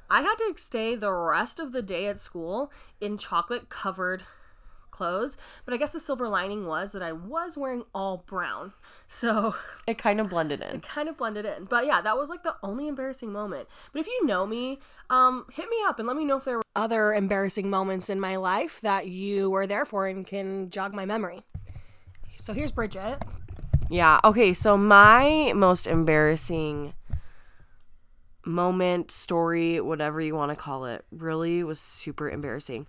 I 0.09 0.21
had 0.21 0.35
to 0.35 0.53
stay 0.57 0.95
the 0.95 1.11
rest 1.11 1.59
of 1.59 1.71
the 1.71 1.81
day 1.81 2.07
at 2.07 2.19
school 2.19 2.71
in 3.01 3.17
chocolate 3.17 3.69
covered 3.69 4.23
clothes. 4.93 5.35
But 5.65 5.73
I 5.73 5.77
guess 5.77 5.91
the 5.91 5.99
silver 5.99 6.29
lining 6.29 6.65
was 6.65 6.93
that 6.93 7.03
I 7.03 7.11
was 7.11 7.57
wearing 7.57 7.83
all 7.93 8.23
brown. 8.25 8.73
So 9.07 9.55
It 9.87 9.97
kind 9.97 10.21
of 10.21 10.29
blended 10.29 10.61
in. 10.61 10.77
It 10.77 10.83
kind 10.83 11.09
of 11.09 11.17
blended 11.17 11.45
in. 11.45 11.65
But 11.65 11.85
yeah, 11.85 11.99
that 11.99 12.17
was 12.17 12.29
like 12.29 12.43
the 12.43 12.55
only 12.63 12.87
embarrassing 12.87 13.33
moment. 13.33 13.67
But 13.91 13.99
if 13.99 14.07
you 14.07 14.25
know 14.25 14.47
me, 14.47 14.79
um, 15.09 15.45
hit 15.51 15.67
me 15.69 15.77
up 15.85 15.99
and 15.99 16.07
let 16.07 16.15
me 16.15 16.23
know 16.23 16.37
if 16.37 16.45
there 16.45 16.57
were 16.57 16.63
other 16.75 17.13
embarrassing 17.13 17.69
moments 17.69 18.09
in 18.09 18.19
my 18.19 18.37
life 18.37 18.79
that 18.81 19.07
you 19.07 19.49
were 19.49 19.67
there 19.67 19.85
for 19.85 20.07
and 20.07 20.25
can 20.25 20.69
jog 20.69 20.93
my 20.93 21.05
memory. 21.05 21.41
So 22.37 22.53
here's 22.53 22.71
Bridget. 22.71 23.17
Yeah. 23.89 24.19
Okay. 24.23 24.53
So 24.53 24.77
my 24.77 25.53
most 25.55 25.87
embarrassing 25.87 26.93
moment, 28.45 29.11
story, 29.11 29.79
whatever 29.79 30.19
you 30.21 30.35
want 30.35 30.51
to 30.51 30.55
call 30.55 30.85
it, 30.85 31.05
really 31.11 31.63
was 31.63 31.79
super 31.79 32.29
embarrassing. 32.29 32.87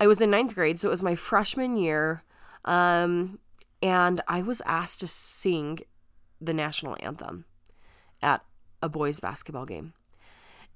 I 0.00 0.06
was 0.06 0.20
in 0.20 0.30
ninth 0.30 0.54
grade, 0.54 0.78
so 0.78 0.88
it 0.88 0.90
was 0.90 1.02
my 1.02 1.14
freshman 1.14 1.76
year, 1.76 2.22
um, 2.64 3.38
and 3.82 4.20
I 4.28 4.42
was 4.42 4.62
asked 4.66 5.00
to 5.00 5.06
sing 5.06 5.80
the 6.40 6.54
national 6.54 6.96
anthem 7.00 7.44
at 8.22 8.44
a 8.82 8.88
boys' 8.88 9.20
basketball 9.20 9.66
game. 9.66 9.92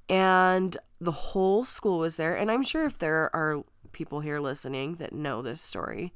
And 0.08 0.76
the 1.00 1.12
whole 1.12 1.64
school 1.64 1.98
was 1.98 2.16
there. 2.16 2.34
And 2.34 2.50
I'm 2.50 2.62
sure 2.62 2.84
if 2.84 2.98
there 2.98 3.34
are 3.34 3.62
people 3.92 4.20
here 4.20 4.40
listening 4.40 4.94
that 4.96 5.12
know 5.12 5.42
this 5.42 5.60
story, 5.60 6.14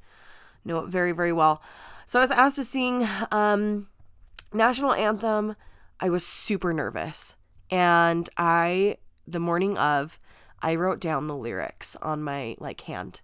know 0.65 0.79
it 0.79 0.89
very, 0.89 1.13
very 1.13 1.33
well. 1.33 1.63
So 2.07 2.19
I 2.19 2.23
was 2.23 2.31
asked 2.31 2.57
to 2.57 2.65
sing 2.65 3.07
um, 3.31 3.89
national 4.53 4.95
anthem. 4.95 5.57
I 6.01 6.09
was 6.09 6.27
super 6.27 6.73
nervous. 6.73 7.37
And 7.73 8.31
I, 8.37 8.99
the 9.27 9.41
morning 9.41 9.77
of, 9.77 10.19
I 10.61 10.77
wrote 10.77 11.01
down 11.01 11.27
the 11.27 11.35
lyrics 11.35 11.97
on 12.03 12.23
my 12.23 12.55
like 12.61 12.83
hand 12.83 13.23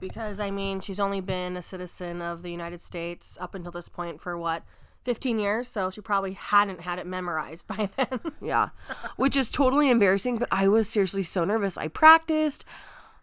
because 0.00 0.40
I 0.40 0.50
mean, 0.50 0.80
she's 0.80 0.98
only 0.98 1.20
been 1.20 1.56
a 1.56 1.62
citizen 1.62 2.22
of 2.22 2.42
the 2.42 2.50
United 2.50 2.80
States 2.80 3.38
up 3.40 3.54
until 3.54 3.70
this 3.70 3.88
point 3.88 4.20
for 4.20 4.36
what, 4.36 4.64
15 5.04 5.38
years? 5.38 5.68
So 5.68 5.90
she 5.90 6.00
probably 6.00 6.32
hadn't 6.32 6.80
had 6.80 6.98
it 6.98 7.06
memorized 7.06 7.66
by 7.66 7.88
then. 7.96 8.20
Yeah. 8.40 8.70
Which 9.16 9.36
is 9.36 9.50
totally 9.50 9.90
embarrassing, 9.90 10.38
but 10.38 10.48
I 10.50 10.66
was 10.68 10.88
seriously 10.88 11.22
so 11.22 11.44
nervous. 11.44 11.78
I 11.78 11.88
practiced, 11.88 12.64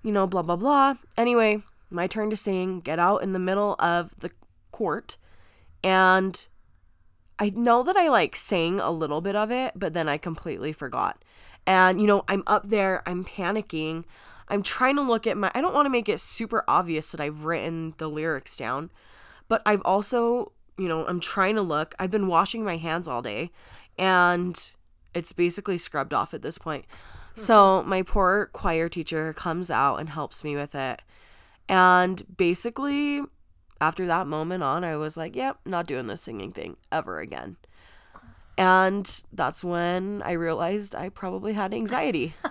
you 0.03 0.11
know, 0.11 0.27
blah, 0.27 0.43
blah, 0.43 0.55
blah. 0.55 0.95
Anyway, 1.17 1.63
my 1.89 2.07
turn 2.07 2.29
to 2.29 2.37
sing, 2.37 2.79
get 2.79 2.99
out 2.99 3.23
in 3.23 3.33
the 3.33 3.39
middle 3.39 3.75
of 3.79 4.17
the 4.19 4.31
court. 4.71 5.17
And 5.83 6.47
I 7.39 7.51
know 7.55 7.83
that 7.83 7.95
I 7.95 8.09
like 8.09 8.35
sang 8.35 8.79
a 8.79 8.91
little 8.91 9.21
bit 9.21 9.35
of 9.35 9.51
it, 9.51 9.73
but 9.75 9.93
then 9.93 10.09
I 10.09 10.17
completely 10.17 10.73
forgot. 10.73 11.23
And, 11.65 12.01
you 12.01 12.07
know, 12.07 12.23
I'm 12.27 12.43
up 12.47 12.67
there, 12.67 13.03
I'm 13.05 13.23
panicking. 13.23 14.05
I'm 14.47 14.63
trying 14.63 14.95
to 14.95 15.01
look 15.01 15.27
at 15.27 15.37
my, 15.37 15.51
I 15.53 15.61
don't 15.61 15.73
want 15.73 15.85
to 15.85 15.91
make 15.91 16.07
it 16.09 16.19
super 16.19 16.63
obvious 16.67 17.11
that 17.11 17.21
I've 17.21 17.45
written 17.45 17.93
the 17.97 18.07
lyrics 18.07 18.55
down, 18.55 18.89
but 19.47 19.61
I've 19.65 19.81
also, 19.81 20.53
you 20.77 20.87
know, 20.87 21.05
I'm 21.05 21.19
trying 21.19 21.55
to 21.55 21.61
look. 21.61 21.93
I've 21.99 22.11
been 22.11 22.27
washing 22.27 22.63
my 22.63 22.77
hands 22.77 23.07
all 23.07 23.21
day 23.21 23.51
and 23.97 24.73
it's 25.13 25.33
basically 25.33 25.77
scrubbed 25.77 26.13
off 26.13 26.33
at 26.33 26.41
this 26.41 26.57
point. 26.57 26.85
Hmm. 27.35 27.39
So 27.41 27.83
my 27.83 28.01
poor 28.01 28.49
choir 28.53 28.87
teacher 28.87 29.33
comes 29.33 29.69
out 29.69 29.97
and 29.97 30.09
helps 30.09 30.43
me 30.43 30.55
with 30.55 30.73
it. 30.73 31.01
And 31.69 32.23
basically, 32.37 33.21
after 33.81 34.05
that 34.07 34.27
moment 34.27 34.63
on, 34.63 34.83
I 34.83 34.95
was 34.95 35.17
like, 35.17 35.35
yep, 35.35 35.57
not 35.65 35.87
doing 35.87 36.07
this 36.07 36.21
singing 36.21 36.51
thing 36.51 36.77
ever 36.91 37.19
again. 37.19 37.57
And 38.57 39.23
that's 39.31 39.63
when 39.63 40.21
I 40.25 40.31
realized 40.31 40.95
I 40.95 41.09
probably 41.09 41.53
had 41.53 41.73
anxiety. 41.73 42.33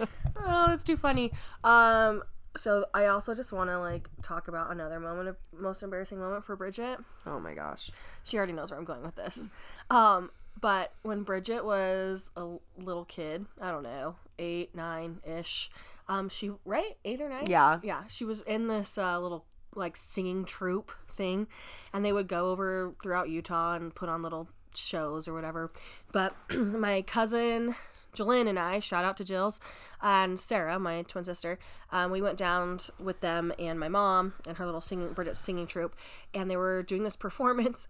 oh, 0.00 0.66
that's 0.68 0.84
too 0.84 0.96
funny. 0.96 1.32
Um, 1.64 2.22
so 2.56 2.84
I 2.94 3.06
also 3.06 3.34
just 3.34 3.52
want 3.52 3.70
to 3.70 3.78
like 3.78 4.08
talk 4.22 4.48
about 4.48 4.70
another 4.70 5.00
moment 5.00 5.28
of 5.28 5.36
most 5.58 5.82
embarrassing 5.82 6.18
moment 6.18 6.44
for 6.44 6.54
Bridget. 6.56 6.98
oh 7.26 7.40
my 7.40 7.54
gosh. 7.54 7.90
She 8.22 8.36
already 8.36 8.52
knows 8.52 8.70
where 8.70 8.78
I'm 8.78 8.84
going 8.84 9.02
with 9.02 9.16
this. 9.16 9.48
Um, 9.90 10.30
but 10.60 10.92
when 11.02 11.22
Bridget 11.22 11.64
was 11.64 12.30
a 12.36 12.46
little 12.78 13.04
kid, 13.06 13.46
I 13.60 13.70
don't 13.70 13.82
know, 13.82 14.16
eight, 14.38 14.74
nine 14.74 15.18
ish, 15.26 15.70
um, 16.08 16.28
she 16.28 16.52
right 16.64 16.96
eight 17.04 17.20
or 17.20 17.28
nine, 17.28 17.44
Yeah. 17.46 17.80
yeah, 17.82 18.02
she 18.08 18.24
was 18.24 18.42
in 18.42 18.68
this 18.68 18.98
uh, 18.98 19.18
little 19.18 19.46
like 19.74 19.96
singing 19.96 20.44
troupe 20.44 20.92
thing, 21.08 21.46
and 21.92 22.04
they 22.04 22.12
would 22.12 22.28
go 22.28 22.50
over 22.50 22.94
throughout 23.02 23.28
Utah 23.28 23.74
and 23.74 23.94
put 23.94 24.08
on 24.08 24.22
little 24.22 24.48
shows 24.74 25.28
or 25.28 25.34
whatever. 25.34 25.70
But 26.12 26.34
my 26.56 27.02
cousin 27.02 27.74
Jillian 28.14 28.46
and 28.46 28.58
I, 28.58 28.78
shout 28.80 29.04
out 29.04 29.16
to 29.18 29.24
Jill's 29.24 29.60
and 30.02 30.38
Sarah, 30.38 30.78
my 30.78 31.02
twin 31.02 31.24
sister, 31.24 31.58
um, 31.90 32.10
we 32.10 32.20
went 32.20 32.36
down 32.36 32.78
with 33.00 33.20
them 33.20 33.52
and 33.58 33.80
my 33.80 33.88
mom 33.88 34.34
and 34.46 34.58
her 34.58 34.66
little 34.66 34.82
singing 34.82 35.12
Bridget's 35.12 35.38
singing 35.38 35.66
troupe, 35.66 35.96
and 36.34 36.50
they 36.50 36.56
were 36.56 36.82
doing 36.82 37.04
this 37.04 37.16
performance, 37.22 37.88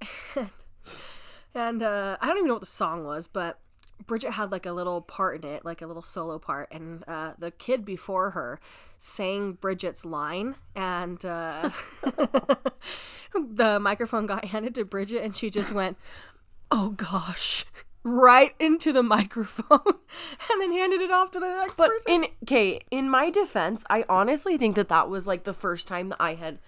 and 1.54 1.82
uh, 1.82 2.16
I 2.20 2.26
don't 2.26 2.36
even 2.36 2.48
know 2.48 2.54
what 2.54 2.62
the 2.62 2.66
song 2.66 3.04
was, 3.04 3.28
but. 3.28 3.58
Bridget 4.06 4.32
had 4.32 4.50
like 4.50 4.66
a 4.66 4.72
little 4.72 5.00
part 5.00 5.44
in 5.44 5.50
it, 5.50 5.64
like 5.64 5.82
a 5.82 5.86
little 5.86 6.02
solo 6.02 6.38
part, 6.38 6.72
and 6.72 7.04
uh, 7.06 7.32
the 7.38 7.50
kid 7.50 7.84
before 7.84 8.30
her 8.30 8.60
sang 8.98 9.52
Bridget's 9.54 10.04
line, 10.04 10.56
and 10.74 11.24
uh, 11.24 11.70
the 13.34 13.78
microphone 13.80 14.26
got 14.26 14.44
handed 14.46 14.74
to 14.76 14.84
Bridget, 14.84 15.22
and 15.22 15.36
she 15.36 15.50
just 15.50 15.72
went, 15.72 15.96
"Oh 16.70 16.90
gosh," 16.90 17.64
right 18.02 18.54
into 18.58 18.92
the 18.92 19.02
microphone, 19.02 19.80
and 20.50 20.60
then 20.60 20.72
handed 20.72 21.00
it 21.00 21.10
off 21.10 21.30
to 21.32 21.40
the 21.40 21.48
next 21.48 21.76
But 21.76 21.90
person. 21.90 22.12
in 22.12 22.26
okay, 22.44 22.80
in 22.90 23.08
my 23.08 23.30
defense, 23.30 23.84
I 23.88 24.04
honestly 24.08 24.56
think 24.58 24.76
that 24.76 24.88
that 24.88 25.08
was 25.08 25.26
like 25.26 25.44
the 25.44 25.54
first 25.54 25.86
time 25.86 26.08
that 26.10 26.20
I 26.20 26.34
had 26.34 26.58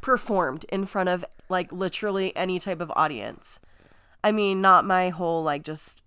performed 0.00 0.66
in 0.68 0.84
front 0.84 1.08
of 1.08 1.24
like 1.48 1.72
literally 1.72 2.36
any 2.36 2.58
type 2.58 2.80
of 2.80 2.92
audience. 2.94 3.58
I 4.22 4.32
mean, 4.32 4.60
not 4.60 4.84
my 4.86 5.10
whole 5.10 5.42
like 5.42 5.64
just 5.64 6.02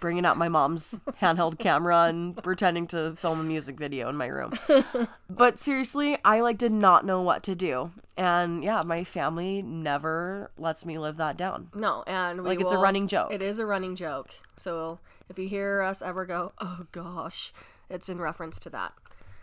bringing 0.00 0.26
out 0.26 0.36
my 0.36 0.48
mom's 0.48 0.98
handheld 1.20 1.58
camera 1.58 2.04
and 2.04 2.36
pretending 2.42 2.86
to 2.88 3.14
film 3.16 3.40
a 3.40 3.42
music 3.44 3.78
video 3.78 4.08
in 4.08 4.16
my 4.16 4.26
room. 4.26 4.50
but 5.30 5.58
seriously, 5.58 6.18
I 6.24 6.40
like 6.40 6.58
did 6.58 6.72
not 6.72 7.04
know 7.06 7.22
what 7.22 7.42
to 7.44 7.54
do. 7.54 7.92
And 8.16 8.64
yeah, 8.64 8.82
my 8.84 9.04
family 9.04 9.60
never 9.62 10.50
lets 10.56 10.86
me 10.86 10.98
live 10.98 11.16
that 11.18 11.36
down. 11.36 11.68
no, 11.74 12.02
and 12.06 12.42
we 12.42 12.50
Like, 12.50 12.60
it's 12.60 12.72
a 12.72 12.78
running 12.78 13.06
joke. 13.08 13.32
It 13.32 13.42
is 13.42 13.58
a 13.58 13.66
running 13.66 13.94
joke. 13.94 14.30
So 14.56 14.98
if 15.28 15.38
you 15.38 15.48
hear 15.48 15.82
us 15.82 16.00
ever 16.02 16.24
go, 16.24 16.52
"Oh 16.58 16.86
gosh," 16.92 17.52
it's 17.90 18.08
in 18.08 18.18
reference 18.18 18.58
to 18.60 18.70
that. 18.70 18.92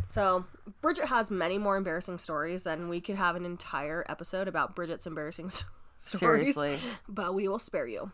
So 0.07 0.45
Bridget 0.81 1.05
has 1.05 1.29
many 1.31 1.57
more 1.59 1.77
embarrassing 1.77 2.17
stories, 2.17 2.65
and 2.65 2.89
we 2.89 2.99
could 2.99 3.15
have 3.15 3.35
an 3.35 3.45
entire 3.45 4.03
episode 4.09 4.47
about 4.47 4.75
Bridget's 4.75 5.05
embarrassing 5.05 5.45
s- 5.47 5.65
stories. 5.97 6.53
Seriously. 6.55 6.79
but 7.07 7.33
we 7.35 7.47
will 7.47 7.59
spare 7.59 7.87
you. 7.87 8.11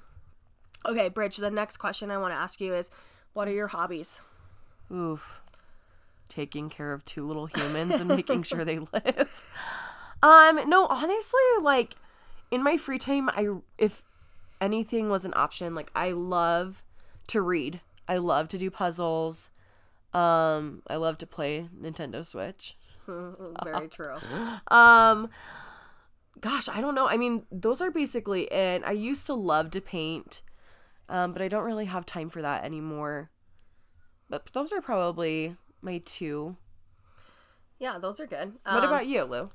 Okay, 0.86 1.10
Bridge. 1.10 1.38
The 1.38 1.52
next 1.52 1.78
question 1.78 2.12
I 2.12 2.18
want 2.18 2.34
to 2.34 2.38
ask 2.38 2.62
you 2.62 2.74
is, 2.74 2.90
what 3.34 3.48
are 3.48 3.52
your 3.52 3.68
hobbies? 3.68 4.22
Oof. 4.92 5.42
Taking 6.30 6.70
care 6.70 6.94
of 6.94 7.04
two 7.06 7.28
little 7.28 7.48
humans 7.48 8.00
and 8.00 8.08
making 8.08 8.44
sure 8.44 8.64
they 8.64 8.80
live. 8.94 9.46
Um, 10.22 10.70
no, 10.70 10.86
honestly, 10.88 11.40
like 11.62 11.96
in 12.52 12.64
my 12.64 12.78
free 12.78 13.00
time, 13.00 13.30
I 13.30 13.50
if 13.78 14.04
anything 14.62 15.10
was 15.10 15.26
an 15.26 15.34
option, 15.36 15.74
like 15.74 15.92
I 15.96 16.12
love 16.12 16.84
to 17.28 17.42
read. 17.42 17.82
I 18.08 18.18
love 18.18 18.48
to 18.50 18.58
do 18.58 18.70
puzzles. 18.72 19.50
Um, 20.14 20.82
I 20.88 20.96
love 20.96 21.18
to 21.18 21.28
play 21.28 21.70
Nintendo 21.80 22.26
Switch. 22.26 22.76
Very 23.64 23.88
true. 23.88 24.18
Um 24.70 25.30
gosh, 26.42 26.70
I 26.70 26.80
don't 26.80 26.96
know. 26.96 27.08
I 27.08 27.18
mean, 27.18 27.44
those 27.52 27.82
are 27.82 27.92
basically 27.92 28.44
it. 28.46 28.82
I 28.86 28.92
used 28.92 29.26
to 29.28 29.34
love 29.34 29.72
to 29.72 29.82
paint. 29.82 30.42
Um, 31.10 31.34
but 31.34 31.42
I 31.42 31.48
don't 31.48 31.64
really 31.66 31.86
have 31.86 32.06
time 32.06 32.30
for 32.30 32.42
that 32.42 32.64
anymore. 32.64 33.30
But 34.30 34.46
those 34.54 34.72
are 34.72 34.80
probably 34.82 35.58
my 35.82 35.98
two. 36.06 36.56
Yeah, 37.80 37.98
those 37.98 38.20
are 38.20 38.28
good. 38.28 38.54
What 38.64 38.84
Um, 38.84 38.90
about 38.90 39.08
you, 39.08 39.24
Lou? 39.24 39.50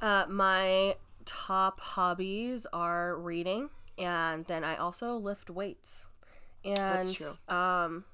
Uh, 0.00 0.26
my 0.28 0.96
top 1.24 1.80
hobbies 1.80 2.66
are 2.72 3.16
reading, 3.16 3.70
and 3.98 4.44
then 4.46 4.62
I 4.62 4.76
also 4.76 5.16
lift 5.16 5.50
weights. 5.50 6.08
And 6.64 7.12
true. 7.14 7.32
um, 7.54 8.04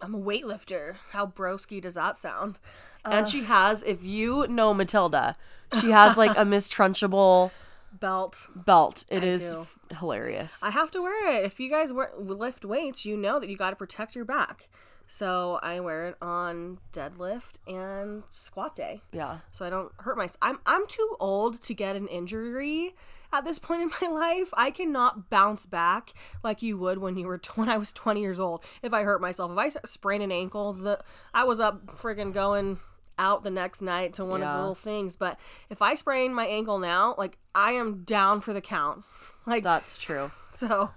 I'm 0.00 0.14
a 0.14 0.18
weightlifter. 0.20 0.96
How 1.12 1.26
broski 1.26 1.80
does 1.80 1.94
that 1.94 2.16
sound? 2.16 2.58
and 3.04 3.26
she 3.26 3.44
has, 3.44 3.82
if 3.84 4.04
you 4.04 4.46
know 4.48 4.74
Matilda, 4.74 5.34
she 5.80 5.90
has 5.92 6.18
like 6.18 6.36
a 6.36 6.44
Miss 6.44 6.68
Trunchbull 6.68 7.50
Belt. 7.92 8.48
belt. 8.54 9.04
It 9.08 9.24
is 9.24 9.52
do. 9.52 9.60
f- 9.60 9.78
hilarious. 9.98 10.62
I 10.62 10.70
have 10.70 10.90
to 10.92 11.02
wear 11.02 11.36
it. 11.38 11.44
If 11.44 11.58
you 11.58 11.70
guys 11.70 11.92
wear, 11.92 12.10
lift 12.18 12.64
weights, 12.64 13.04
you 13.06 13.16
know 13.16 13.38
that 13.40 13.48
you 13.48 13.56
got 13.56 13.70
to 13.70 13.76
protect 13.76 14.14
your 14.14 14.24
back. 14.24 14.68
So 15.10 15.58
I 15.62 15.80
wear 15.80 16.08
it 16.08 16.16
on 16.20 16.80
deadlift 16.92 17.54
and 17.66 18.24
squat 18.28 18.76
day. 18.76 19.00
yeah. 19.10 19.38
so 19.50 19.64
I 19.64 19.70
don't 19.70 19.90
hurt 20.00 20.18
myself. 20.18 20.36
I'm 20.42 20.58
I'm 20.66 20.86
too 20.86 21.16
old 21.18 21.62
to 21.62 21.72
get 21.72 21.96
an 21.96 22.08
injury 22.08 22.94
at 23.32 23.42
this 23.42 23.58
point 23.58 23.80
in 23.82 23.90
my 24.02 24.14
life. 24.14 24.50
I 24.52 24.70
cannot 24.70 25.30
bounce 25.30 25.64
back 25.64 26.12
like 26.44 26.60
you 26.60 26.76
would 26.76 26.98
when 26.98 27.16
you 27.16 27.26
were 27.26 27.38
t- 27.38 27.50
when 27.54 27.70
I 27.70 27.78
was 27.78 27.90
20 27.94 28.20
years 28.20 28.38
old. 28.38 28.62
If 28.82 28.92
I 28.92 29.02
hurt 29.02 29.22
myself, 29.22 29.50
if 29.50 29.56
I 29.56 29.70
sprain 29.86 30.20
an 30.20 30.30
ankle, 30.30 30.74
the 30.74 31.00
I 31.32 31.44
was 31.44 31.58
up 31.58 31.86
friggin' 31.96 32.34
going 32.34 32.78
out 33.18 33.42
the 33.42 33.50
next 33.50 33.82
night 33.82 34.14
to 34.14 34.24
one 34.24 34.42
of 34.42 34.48
the 34.48 34.58
little 34.58 34.74
things. 34.74 35.16
But 35.16 35.38
if 35.70 35.82
I 35.82 35.94
sprain 35.94 36.32
my 36.32 36.46
ankle 36.46 36.78
now, 36.78 37.14
like 37.18 37.38
I 37.54 37.72
am 37.72 38.04
down 38.04 38.40
for 38.40 38.52
the 38.52 38.60
count. 38.60 39.04
Like 39.46 39.62
That's 39.62 39.96
true. 39.96 40.30
so, 40.50 40.90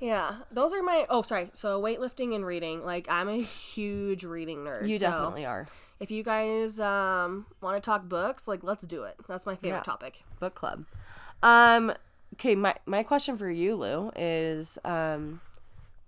yeah, 0.00 0.38
those 0.50 0.72
are 0.72 0.82
my. 0.82 1.06
Oh, 1.08 1.22
sorry. 1.22 1.50
So 1.52 1.80
weightlifting 1.80 2.34
and 2.34 2.44
reading. 2.44 2.84
Like 2.84 3.06
I'm 3.08 3.28
a 3.28 3.40
huge 3.40 4.24
reading 4.24 4.58
nerd. 4.64 4.88
You 4.88 4.98
so 4.98 5.06
definitely 5.08 5.46
are. 5.46 5.68
If 6.00 6.10
you 6.10 6.24
guys 6.24 6.80
um, 6.80 7.46
want 7.60 7.80
to 7.80 7.86
talk 7.86 8.08
books, 8.08 8.48
like 8.48 8.64
let's 8.64 8.84
do 8.84 9.04
it. 9.04 9.14
That's 9.28 9.46
my 9.46 9.54
favorite 9.54 9.78
Yeah. 9.78 9.82
topic. 9.82 10.24
Book 10.40 10.54
club. 10.56 10.84
Um 11.44 11.92
okay, 12.34 12.56
my 12.56 12.74
my 12.86 13.04
question 13.04 13.36
for 13.36 13.48
you, 13.48 13.76
Lou, 13.76 14.10
is 14.16 14.78
um 14.84 15.40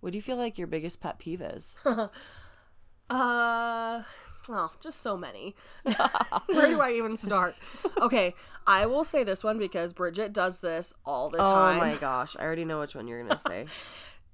what 0.01 0.11
do 0.11 0.19
you 0.19 0.23
feel 0.23 0.37
like 0.37 0.59
your 0.59 0.67
biggest 0.67 1.01
pet 1.01 1.19
peeve 1.21 1.41
is? 1.41 1.77
Uh. 3.11 4.03
Oh, 4.49 4.73
just 4.81 5.01
so 5.01 5.17
many. 5.17 5.55
Where 6.47 6.69
do 6.69 6.81
I 6.81 6.93
even 6.93 7.17
start? 7.17 7.57
Okay, 8.01 8.35
I 8.67 8.87
will 8.87 9.05
say 9.05 9.25
this 9.25 9.45
one 9.45 9.59
because 9.59 9.93
Bridget 9.93 10.33
does 10.33 10.61
this 10.61 10.95
all 11.05 11.29
the 11.29 11.39
time. 11.39 11.77
Oh 11.77 11.81
my 11.81 11.97
gosh, 11.97 12.37
I 12.39 12.43
already 12.45 12.65
know 12.65 12.81
which 12.81 12.95
one 12.95 13.07
you're 13.09 13.23
gonna 13.23 13.39
say. 13.47 13.67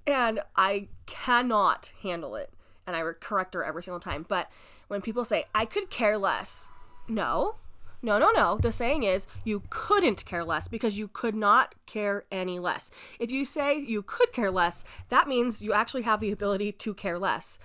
and 0.07 0.39
I 0.55 0.87
cannot 1.05 1.91
handle 2.01 2.35
it. 2.35 2.51
And 2.87 2.95
I 2.95 3.01
correct 3.19 3.55
her 3.55 3.63
every 3.65 3.81
single 3.81 3.99
time. 3.99 4.25
But 4.27 4.49
when 4.89 5.01
people 5.01 5.25
say, 5.25 5.45
I 5.55 5.65
could 5.65 5.89
care 5.89 6.19
less, 6.19 6.69
no, 7.07 7.55
no, 8.03 8.19
no, 8.19 8.29
no. 8.31 8.59
The 8.61 8.71
saying 8.71 9.01
is, 9.01 9.25
you 9.43 9.63
couldn't 9.71 10.23
care 10.25 10.43
less 10.43 10.67
because 10.67 10.99
you 10.99 11.07
could 11.07 11.33
not 11.33 11.73
care 11.87 12.25
any 12.31 12.59
less. 12.59 12.91
If 13.19 13.31
you 13.31 13.43
say 13.43 13.79
you 13.79 14.03
could 14.03 14.31
care 14.31 14.51
less, 14.51 14.85
that 15.09 15.27
means 15.27 15.63
you 15.63 15.73
actually 15.73 16.03
have 16.03 16.19
the 16.19 16.31
ability 16.31 16.71
to 16.73 16.93
care 16.93 17.17
less. 17.17 17.57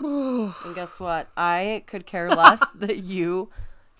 And 0.64 0.74
guess 0.74 1.00
what? 1.00 1.28
I 1.36 1.82
could 1.86 2.06
care 2.06 2.28
less 2.30 2.70
that 2.74 2.98
you 2.98 3.50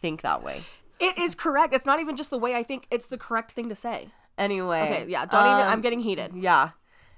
think 0.00 0.22
that 0.22 0.42
way. 0.42 0.62
It 1.00 1.18
is 1.18 1.34
correct. 1.34 1.74
It's 1.74 1.86
not 1.86 2.00
even 2.00 2.16
just 2.16 2.30
the 2.30 2.38
way 2.38 2.54
I 2.54 2.62
think. 2.62 2.86
It's 2.90 3.06
the 3.06 3.18
correct 3.18 3.52
thing 3.52 3.68
to 3.68 3.74
say. 3.74 4.08
Anyway. 4.36 4.82
Okay, 4.82 5.06
yeah. 5.08 5.26
Don't 5.26 5.46
even. 5.46 5.66
I'm 5.66 5.74
um, 5.74 5.80
getting 5.80 6.00
heated. 6.00 6.32
Yeah. 6.34 6.70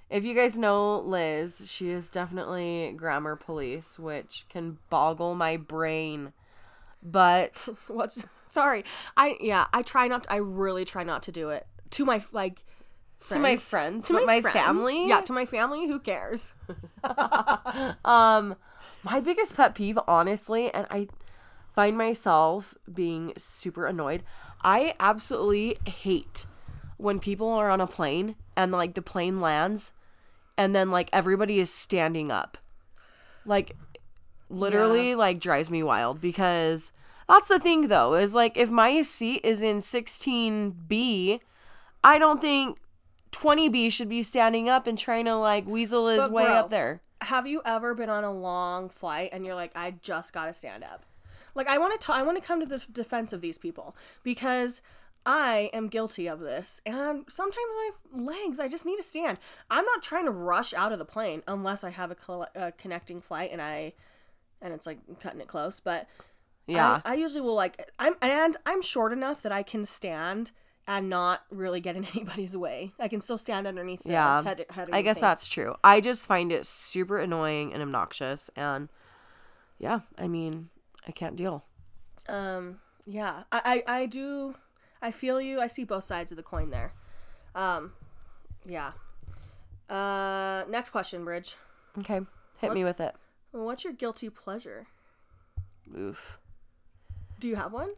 If 0.09 0.25
you 0.25 0.35
guys 0.35 0.59
know 0.59 0.99
Liz, 1.01 1.71
she 1.71 1.91
is 1.91 2.09
definitely 2.09 2.93
grammar 2.97 3.37
police, 3.37 3.99
which 3.99 4.45
can 4.49 4.79
boggle 4.91 5.35
my 5.35 5.57
brain. 5.57 6.33
But 7.03 7.69
What's 7.89 8.25
sorry? 8.47 8.85
I 9.17 9.37
yeah. 9.41 9.67
I 9.73 9.83
try 9.83 10.09
not. 10.09 10.27
I 10.29 10.37
really 10.37 10.85
try 10.85 11.05
not 11.05 11.23
to 11.25 11.33
do 11.33 11.51
it 11.51 11.67
to 11.91 12.05
my 12.05 12.23
like. 12.33 12.65
to 13.31 13.39
my 13.39 13.57
friends. 13.57 13.69
friends, 13.69 14.07
To 14.09 14.15
my, 14.25 14.41
friends. 14.41 14.57
family, 14.57 15.09
Yeah, 15.09 15.21
to 15.21 15.33
my 15.33 15.45
family. 15.45 15.87
Who 15.87 16.01
cares? 16.01 16.55
Um, 18.05 18.57
my 19.03 19.21
biggest 19.21 19.57
pet 19.57 19.75
peeve, 19.75 19.99
honestly, 20.07 20.73
and 20.73 20.87
I 20.91 21.09
find 21.75 21.97
myself 21.97 22.75
being 22.93 23.33
super 23.37 23.87
annoyed. 23.87 24.23
I 24.63 24.95
absolutely 25.01 25.79
hate 25.87 26.47
when 26.97 27.19
people 27.19 27.49
are 27.49 27.71
on 27.71 27.81
a 27.81 27.87
plane 27.87 28.37
and 28.57 28.73
like 28.73 28.95
the 28.95 29.03
plane 29.03 29.41
lands 29.41 29.93
and 30.59 30.75
then 30.75 30.91
like 30.91 31.09
everybody 31.13 31.59
is 31.59 31.73
standing 31.73 32.31
up. 32.31 32.59
Like 33.47 33.77
literally 34.51 35.15
like 35.15 35.41
drives 35.41 35.71
me 35.71 35.83
wild 35.83 36.21
because 36.21 36.93
that's 37.29 37.49
the 37.49 37.59
thing 37.59 37.89
though 37.89 38.15
is 38.15 38.35
like 38.35 38.57
if 38.57 38.71
my 38.71 39.01
seat 39.01 39.41
is 39.43 39.63
in 39.63 39.79
16B, 39.79 41.41
I 42.05 42.19
don't 42.19 42.41
think 42.41 42.79
20B 43.33 43.91
should 43.91 44.09
be 44.09 44.23
standing 44.23 44.69
up 44.69 44.87
and 44.87 44.99
trying 44.99 45.25
to 45.25 45.37
like 45.37 45.67
weasel 45.67 46.09
his 46.09 46.19
But 46.19 46.33
way 46.33 46.45
bro, 46.45 46.55
up 46.55 46.71
there. 46.71 47.01
Have 47.23 47.47
you 47.47 47.63
ever 47.65 47.95
been 47.95 48.11
on 48.11 48.25
a 48.25 48.33
long 48.33 48.89
flight 48.89 49.31
and 49.33 49.45
you're 49.45 49.55
like, 49.55 49.73
I 49.75 49.93
just 50.03 50.33
got 50.33 50.47
to 50.47 50.55
stand 50.55 50.85
up? 50.85 51.05
Like, 51.55 51.69
I 51.69 51.79
want 51.79 52.01
to. 52.01 52.13
I 52.13 52.23
want 52.23 52.41
to 52.41 52.47
come 52.47 52.61
to 52.61 52.67
the 52.67 52.85
defense 52.93 53.33
of 53.33 53.41
these 53.41 53.59
people 53.59 53.97
because 54.23 54.83
I 55.27 55.69
am 55.73 55.89
guilty 55.89 56.29
of 56.29 56.41
this, 56.41 56.81
and 56.87 57.25
sometimes 57.29 57.67
my 58.15 58.23
legs, 58.23 58.59
I 58.61 58.69
just 58.69 58.87
need 58.87 58.97
to 58.97 59.03
stand. 59.03 59.39
I'm 59.71 59.85
not 59.85 60.03
trying 60.03 60.25
to 60.27 60.31
rush 60.31 60.73
out 60.73 60.93
of 60.93 60.99
the 60.99 61.05
plane 61.05 61.43
unless 61.47 61.85
I 61.85 61.91
have 61.91 62.11
a, 62.11 62.47
a 62.55 62.73
connecting 62.73 63.21
flight 63.21 63.51
and 63.53 63.61
I, 63.61 63.93
and 64.63 64.73
it's 64.73 64.87
like 64.87 64.99
cutting 65.21 65.41
it 65.41 65.49
close. 65.49 65.81
But 65.81 66.07
Yeah. 66.67 67.01
I, 67.05 67.13
I 67.13 67.15
usually 67.15 67.43
will 67.43 67.55
like 67.55 67.91
I'm 67.99 68.15
and 68.23 68.57
I'm 68.65 68.81
short 68.81 69.13
enough 69.13 69.43
that 69.43 69.53
I 69.53 69.63
can 69.63 69.85
stand 69.85 70.53
and 70.91 71.09
not 71.09 71.45
really 71.51 71.81
get 71.81 71.95
in 71.95 72.05
anybody's 72.15 72.57
way. 72.57 72.91
I 72.99 73.07
can 73.07 73.21
still 73.21 73.39
stand 73.39 73.67
underneath. 73.67 74.03
Yeah, 74.05 74.43
head, 74.43 74.67
head 74.71 74.91
I 74.93 75.03
guess 75.03 75.21
thing. 75.21 75.29
that's 75.29 75.49
true. 75.49 75.77
I 75.85 76.01
just 76.01 76.27
find 76.27 76.51
it 76.51 76.67
super 76.67 77.19
annoying 77.19 77.73
and 77.73 77.81
obnoxious, 77.81 78.51
and 78.57 78.89
yeah, 79.79 80.01
I 80.19 80.27
mean, 80.27 80.69
I 81.07 81.13
can't 81.13 81.37
deal. 81.37 81.65
Um, 82.29 82.81
yeah, 83.07 83.45
I, 83.53 83.83
I, 83.87 84.01
I 84.01 84.07
do. 84.07 84.57
I 85.01 85.13
feel 85.13 85.41
you. 85.41 85.61
I 85.61 85.69
see 85.69 85.85
both 85.85 86.05
sides 86.05 86.33
of 86.33 86.37
the 86.37 86.43
coin 86.43 86.71
there. 86.71 86.93
Um, 87.55 87.93
yeah. 88.67 88.93
Uh, 89.89 90.65
next 90.69 90.91
question, 90.91 91.25
Bridge. 91.25 91.55
Okay, 91.99 92.21
hit 92.59 92.73
me 92.73 92.83
with 92.83 93.01
it. 93.01 93.15
What's 93.53 93.85
your 93.85 93.93
guilty 93.93 94.29
pleasure? 94.29 94.87
Oof. 95.97 96.39
Do 97.39 97.49
you 97.49 97.57
have 97.57 97.73
one? 97.73 97.91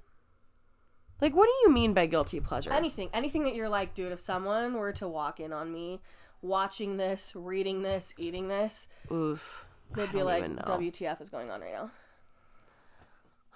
Like, 1.23 1.37
what 1.37 1.47
do 1.47 1.53
you 1.63 1.73
mean 1.73 1.95
by 1.95 2.07
guilty 2.07 2.41
pleasure? 2.41 2.73
Anything, 2.73 3.09
anything 3.15 3.45
that 3.45 3.55
you're 3.55 3.69
like, 3.69 3.95
dude. 3.95 4.11
If 4.11 4.19
someone 4.19 4.75
were 4.75 4.93
to 4.95 5.07
walk 5.07 5.39
in 5.39 5.53
on 5.53 5.73
me, 5.73 6.01
watching 6.43 6.97
this, 6.97 7.33
reading 7.37 7.83
this, 7.83 8.13
eating 8.19 8.49
this, 8.49 8.89
Oof. 9.11 9.65
they'd 9.95 10.09
I 10.09 10.13
be 10.13 10.25
like, 10.25 10.45
"WTF 10.45 11.21
is 11.21 11.31
going 11.31 11.49
on 11.49 11.61
right 11.61 11.73
now?" 11.73 11.91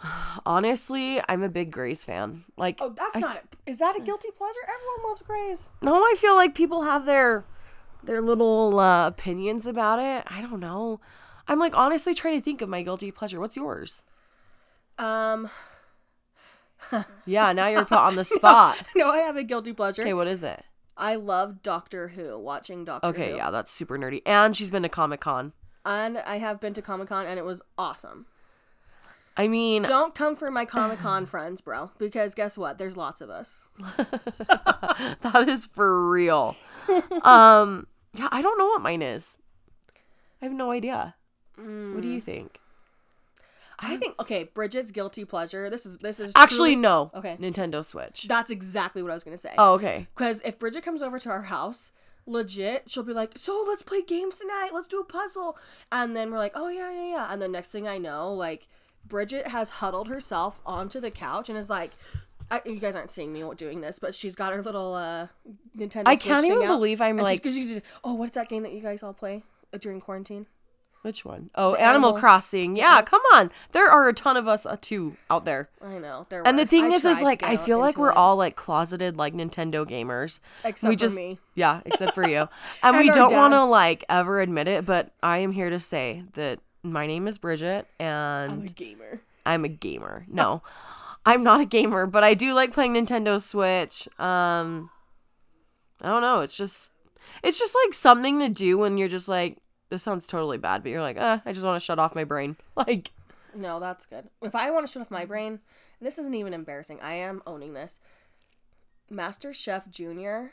Honestly, 0.46 1.20
I'm 1.28 1.42
a 1.42 1.48
big 1.48 1.72
Grey's 1.72 2.04
fan. 2.04 2.44
Like, 2.56 2.78
Oh, 2.80 2.90
that's 2.90 3.16
not 3.16 3.36
it. 3.36 3.44
Is 3.66 3.80
that 3.80 3.96
a 3.96 4.00
guilty 4.00 4.28
pleasure? 4.30 4.60
Everyone 4.62 5.10
loves 5.10 5.22
Grey's. 5.22 5.70
no, 5.82 5.96
I 5.96 6.14
feel 6.16 6.36
like 6.36 6.54
people 6.54 6.82
have 6.82 7.04
their 7.04 7.44
their 8.04 8.22
little 8.22 8.78
uh, 8.78 9.08
opinions 9.08 9.66
about 9.66 9.98
it. 9.98 10.22
I 10.28 10.40
don't 10.40 10.60
know. 10.60 11.00
I'm 11.48 11.58
like 11.58 11.76
honestly 11.76 12.14
trying 12.14 12.38
to 12.38 12.40
think 12.40 12.62
of 12.62 12.68
my 12.68 12.82
guilty 12.82 13.10
pleasure. 13.10 13.40
What's 13.40 13.56
yours? 13.56 14.04
Um, 14.98 15.50
Yeah, 17.24 17.52
now 17.52 17.68
you're 17.68 17.84
put 17.84 17.98
on 17.98 18.16
the 18.16 18.24
spot. 18.36 18.76
no, 18.94 19.10
I 19.10 19.18
have 19.18 19.36
a 19.36 19.42
guilty 19.42 19.72
pleasure. 19.72 20.02
Okay, 20.02 20.14
what 20.14 20.26
is 20.28 20.44
it? 20.44 20.62
I 20.96 21.16
love 21.16 21.62
Doctor 21.62 22.08
Who. 22.08 22.38
Watching 22.38 22.84
Doctor 22.84 23.08
Okay, 23.08 23.30
Who. 23.32 23.36
yeah, 23.36 23.50
that's 23.50 23.70
super 23.70 23.98
nerdy. 23.98 24.22
And 24.24 24.54
she's 24.56 24.70
been 24.70 24.82
to 24.82 24.88
Comic 24.88 25.20
Con. 25.20 25.52
And 25.84 26.18
I 26.18 26.36
have 26.38 26.60
been 26.60 26.74
to 26.74 26.82
Comic 26.82 27.08
Con 27.08 27.26
and 27.26 27.38
it 27.38 27.44
was 27.44 27.62
awesome. 27.78 28.26
I 29.36 29.48
mean, 29.48 29.82
Don't 29.82 30.14
come 30.14 30.34
for 30.34 30.50
my 30.50 30.64
Comic 30.64 30.98
Con 30.98 31.26
friends, 31.26 31.60
bro, 31.60 31.90
because 31.98 32.34
guess 32.34 32.56
what? 32.56 32.78
There's 32.78 32.96
lots 32.96 33.20
of 33.20 33.28
us. 33.28 33.68
that 35.20 35.44
is 35.48 35.66
for 35.66 36.08
real. 36.08 36.56
um, 37.22 37.86
yeah, 38.14 38.28
I 38.32 38.40
don't 38.40 38.58
know 38.58 38.66
what 38.66 38.80
mine 38.80 39.02
is. 39.02 39.36
I 40.40 40.46
have 40.46 40.54
no 40.54 40.70
idea. 40.70 41.14
What 41.56 41.66
Mm. 41.66 42.02
do 42.02 42.08
you 42.08 42.20
think? 42.20 42.60
I 43.78 43.96
think 43.96 44.18
okay, 44.20 44.44
Bridget's 44.54 44.90
guilty 44.90 45.24
pleasure. 45.24 45.68
This 45.68 45.84
is 45.86 45.98
this 45.98 46.18
is 46.20 46.32
Actually, 46.34 46.70
truly- 46.72 46.76
no. 46.76 47.10
Okay. 47.14 47.36
Nintendo 47.38 47.84
Switch. 47.84 48.26
That's 48.28 48.50
exactly 48.50 49.02
what 49.02 49.10
I 49.10 49.14
was 49.14 49.24
gonna 49.24 49.36
say. 49.38 49.54
Oh, 49.58 49.74
okay. 49.74 50.06
Because 50.16 50.40
if 50.44 50.58
Bridget 50.58 50.82
comes 50.82 51.02
over 51.02 51.18
to 51.18 51.28
our 51.30 51.42
house, 51.42 51.92
legit, 52.26 52.88
she'll 52.90 53.02
be 53.02 53.12
like, 53.12 53.32
"So 53.36 53.64
let's 53.68 53.82
play 53.82 54.02
games 54.02 54.38
tonight. 54.38 54.70
Let's 54.72 54.88
do 54.88 55.00
a 55.00 55.04
puzzle." 55.04 55.58
And 55.92 56.16
then 56.16 56.30
we're 56.30 56.38
like, 56.38 56.52
"Oh 56.54 56.68
yeah, 56.68 56.90
yeah, 56.90 57.08
yeah." 57.10 57.32
And 57.32 57.40
the 57.42 57.48
next 57.48 57.70
thing 57.70 57.86
I 57.86 57.98
know, 57.98 58.32
like 58.32 58.66
Bridget 59.06 59.48
has 59.48 59.70
huddled 59.70 60.08
herself 60.08 60.62
onto 60.66 61.00
the 61.00 61.10
couch 61.10 61.48
and 61.48 61.58
is 61.58 61.70
like. 61.70 61.92
I, 62.48 62.62
you 62.64 62.76
guys 62.78 62.94
aren't 62.94 63.10
seeing 63.10 63.32
me 63.32 63.42
doing 63.56 63.80
this, 63.80 63.98
but 63.98 64.14
she's 64.14 64.36
got 64.36 64.54
her 64.54 64.62
little 64.62 64.94
uh, 64.94 65.26
Nintendo. 65.76 66.04
I 66.06 66.14
Switch 66.14 66.28
can't 66.28 66.46
even 66.46 66.60
believe 66.60 67.00
I'm 67.00 67.16
like- 67.16 67.42
she's- 67.42 67.82
oh, 68.04 68.14
what's 68.14 68.36
that 68.36 68.48
game 68.48 68.62
that 68.62 68.70
you 68.70 68.80
guys 68.80 69.02
all 69.02 69.12
play 69.12 69.42
uh, 69.74 69.78
during 69.78 70.00
quarantine? 70.00 70.46
Which 71.06 71.24
one? 71.24 71.46
Oh, 71.54 71.76
Animal, 71.76 72.08
Animal- 72.08 72.12
Crossing. 72.14 72.74
Yeah, 72.74 73.00
come 73.00 73.22
on. 73.32 73.52
There 73.70 73.88
are 73.88 74.08
a 74.08 74.12
ton 74.12 74.36
of 74.36 74.48
us 74.48 74.66
uh, 74.66 74.76
too 74.80 75.16
out 75.30 75.44
there. 75.44 75.68
I 75.80 75.98
know. 75.98 76.26
There 76.30 76.42
And 76.44 76.58
the 76.58 76.66
thing 76.66 76.86
I 76.86 76.88
is, 76.88 77.04
is 77.04 77.22
like 77.22 77.44
I 77.44 77.56
feel 77.56 77.78
like 77.78 77.96
we're 77.96 78.10
it. 78.10 78.16
all 78.16 78.34
like 78.34 78.56
closeted 78.56 79.16
like 79.16 79.32
Nintendo 79.32 79.88
gamers. 79.88 80.40
Except 80.64 80.88
we 80.88 80.96
for 80.96 81.00
just 81.00 81.16
me. 81.16 81.38
yeah, 81.54 81.80
except 81.86 82.12
for 82.12 82.28
you, 82.28 82.38
and, 82.40 82.48
And 82.82 82.98
we 82.98 83.12
don't 83.12 83.32
want 83.32 83.52
to 83.54 83.62
like 83.64 84.02
ever 84.08 84.40
admit 84.40 84.66
it. 84.66 84.84
But 84.84 85.12
I 85.22 85.38
am 85.38 85.52
here 85.52 85.70
to 85.70 85.78
say 85.78 86.24
that 86.32 86.58
my 86.82 87.06
name 87.06 87.28
is 87.28 87.38
Bridget, 87.38 87.86
and 88.00 88.50
I'm 88.50 88.62
a 88.62 88.66
gamer. 88.66 89.20
I'm 89.46 89.64
a 89.64 89.68
gamer. 89.68 90.24
No, 90.26 90.64
I'm 91.24 91.44
not 91.44 91.60
a 91.60 91.66
gamer, 91.66 92.06
but 92.06 92.24
I 92.24 92.34
do 92.34 92.52
like 92.52 92.72
playing 92.72 92.94
Nintendo 92.94 93.40
Switch. 93.40 94.08
Um, 94.18 94.90
I 96.02 96.08
don't 96.08 96.22
know. 96.22 96.40
It's 96.40 96.56
just, 96.56 96.90
it's 97.44 97.60
just 97.60 97.76
like 97.84 97.94
something 97.94 98.40
to 98.40 98.48
do 98.48 98.76
when 98.76 98.98
you're 98.98 99.06
just 99.06 99.28
like, 99.28 99.58
this 99.88 100.02
sounds 100.02 100.26
totally 100.26 100.58
bad, 100.58 100.82
but 100.82 100.90
you're 100.90 101.02
like, 101.02 101.16
uh, 101.18 101.38
I 101.44 101.52
just 101.52 101.64
want 101.64 101.80
to 101.80 101.84
shut 101.84 101.98
off 101.98 102.14
my 102.14 102.24
brain. 102.24 102.56
Like, 102.76 103.10
No, 103.54 103.80
that's 103.80 104.04
good. 104.06 104.28
If 104.42 104.54
I 104.54 104.70
want 104.70 104.86
to 104.86 104.92
shut 104.92 105.00
off 105.02 105.10
my 105.10 105.24
brain, 105.24 105.60
and 106.00 106.06
this 106.06 106.18
isn't 106.18 106.34
even 106.34 106.52
embarrassing. 106.52 106.98
I 107.02 107.14
am 107.14 107.42
owning 107.46 107.72
this. 107.74 108.00
Master 109.08 109.52
Chef 109.54 109.88
Junior 109.90 110.52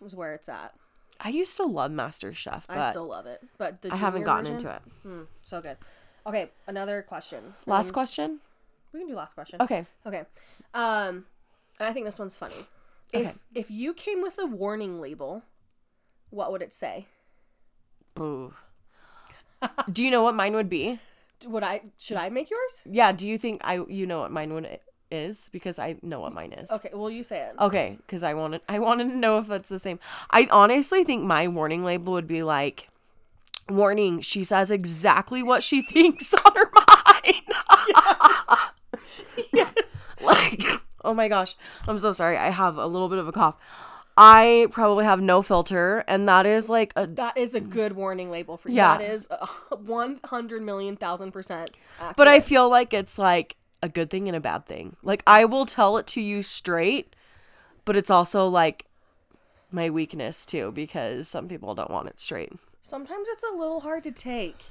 was 0.00 0.14
where 0.14 0.32
it's 0.32 0.48
at. 0.48 0.74
I 1.20 1.28
used 1.28 1.56
to 1.58 1.64
love 1.64 1.90
Master 1.92 2.32
Chef, 2.32 2.66
but 2.66 2.78
I 2.78 2.90
still 2.90 3.06
love 3.06 3.26
it, 3.26 3.42
but 3.58 3.82
the 3.82 3.92
I 3.92 3.96
haven't 3.96 4.24
gotten 4.24 4.44
version, 4.44 4.56
into 4.56 4.74
it. 4.74 4.82
Hmm, 5.02 5.22
so 5.42 5.60
good. 5.60 5.76
Okay, 6.26 6.50
another 6.66 7.02
question. 7.02 7.54
Last 7.66 7.92
question. 7.92 8.40
We 8.92 9.00
can 9.00 9.08
do 9.08 9.14
last 9.14 9.34
question. 9.34 9.60
Okay. 9.62 9.84
Okay. 10.06 10.24
Um, 10.74 11.26
and 11.78 11.88
I 11.88 11.92
think 11.92 12.06
this 12.06 12.18
one's 12.18 12.36
funny. 12.38 12.54
If 13.12 13.26
Okay. 13.26 13.32
if 13.54 13.70
you 13.70 13.92
came 13.94 14.22
with 14.22 14.38
a 14.38 14.46
warning 14.46 15.00
label, 15.00 15.42
what 16.30 16.50
would 16.52 16.62
it 16.62 16.72
say? 16.72 17.06
Do 19.92 20.04
you 20.04 20.10
know 20.10 20.22
what 20.22 20.34
mine 20.34 20.54
would 20.54 20.68
be? 20.68 20.98
Would 21.46 21.62
I 21.62 21.82
should 21.98 22.16
I 22.16 22.28
make 22.28 22.50
yours? 22.50 22.82
Yeah. 22.84 23.12
Do 23.12 23.28
you 23.28 23.38
think 23.38 23.60
I 23.64 23.84
you 23.88 24.06
know 24.06 24.20
what 24.20 24.30
mine 24.30 24.52
would 24.52 24.80
is 25.10 25.48
because 25.52 25.78
I 25.78 25.96
know 26.02 26.20
what 26.20 26.32
mine 26.32 26.52
is. 26.52 26.70
Okay, 26.70 26.90
well 26.92 27.10
you 27.10 27.22
say 27.22 27.40
it. 27.40 27.54
Okay, 27.60 27.96
because 27.98 28.22
I 28.22 28.34
wanted 28.34 28.62
I 28.68 28.78
wanted 28.78 29.08
to 29.08 29.16
know 29.16 29.38
if 29.38 29.50
it's 29.50 29.68
the 29.68 29.78
same. 29.78 29.98
I 30.30 30.48
honestly 30.50 31.04
think 31.04 31.24
my 31.24 31.48
warning 31.48 31.84
label 31.84 32.12
would 32.12 32.26
be 32.26 32.42
like, 32.42 32.88
"Warning: 33.68 34.20
She 34.20 34.44
says 34.44 34.70
exactly 34.70 35.42
what 35.42 35.62
she 35.62 35.82
thinks 35.92 36.32
on 36.34 36.52
her 36.54 36.70
mind." 37.24 37.42
yes. 39.52 40.04
like, 40.20 40.64
oh 41.04 41.14
my 41.14 41.28
gosh, 41.28 41.56
I'm 41.88 41.98
so 41.98 42.12
sorry. 42.12 42.36
I 42.36 42.50
have 42.50 42.76
a 42.76 42.86
little 42.86 43.08
bit 43.08 43.18
of 43.18 43.28
a 43.28 43.32
cough. 43.32 43.56
I 44.16 44.66
probably 44.70 45.04
have 45.04 45.20
no 45.20 45.40
filter, 45.40 46.04
and 46.06 46.28
that 46.28 46.44
is 46.44 46.68
like 46.68 46.92
a 46.96 47.06
That 47.06 47.36
is 47.38 47.54
a 47.54 47.60
good 47.60 47.92
warning 47.94 48.30
label 48.30 48.56
for 48.56 48.68
you. 48.68 48.76
Yeah. 48.76 48.98
That 48.98 49.10
is 49.10 49.28
one 49.70 50.20
hundred 50.24 50.62
million 50.62 50.96
thousand 50.96 51.32
percent. 51.32 51.70
But 52.16 52.28
I 52.28 52.40
feel 52.40 52.68
like 52.68 52.92
it's 52.92 53.18
like 53.18 53.56
a 53.82 53.88
good 53.88 54.10
thing 54.10 54.28
and 54.28 54.36
a 54.36 54.40
bad 54.40 54.66
thing. 54.66 54.96
Like 55.02 55.22
I 55.26 55.44
will 55.46 55.64
tell 55.64 55.96
it 55.96 56.06
to 56.08 56.20
you 56.20 56.42
straight, 56.42 57.16
but 57.84 57.96
it's 57.96 58.10
also 58.10 58.46
like 58.46 58.86
my 59.72 59.88
weakness 59.88 60.44
too 60.44 60.72
because 60.72 61.28
some 61.28 61.48
people 61.48 61.74
don't 61.74 61.90
want 61.90 62.08
it 62.08 62.20
straight. 62.20 62.52
sometimes 62.82 63.28
it's 63.28 63.44
a 63.44 63.56
little 63.56 63.80
hard 63.80 64.02
to 64.04 64.10
take. 64.12 64.64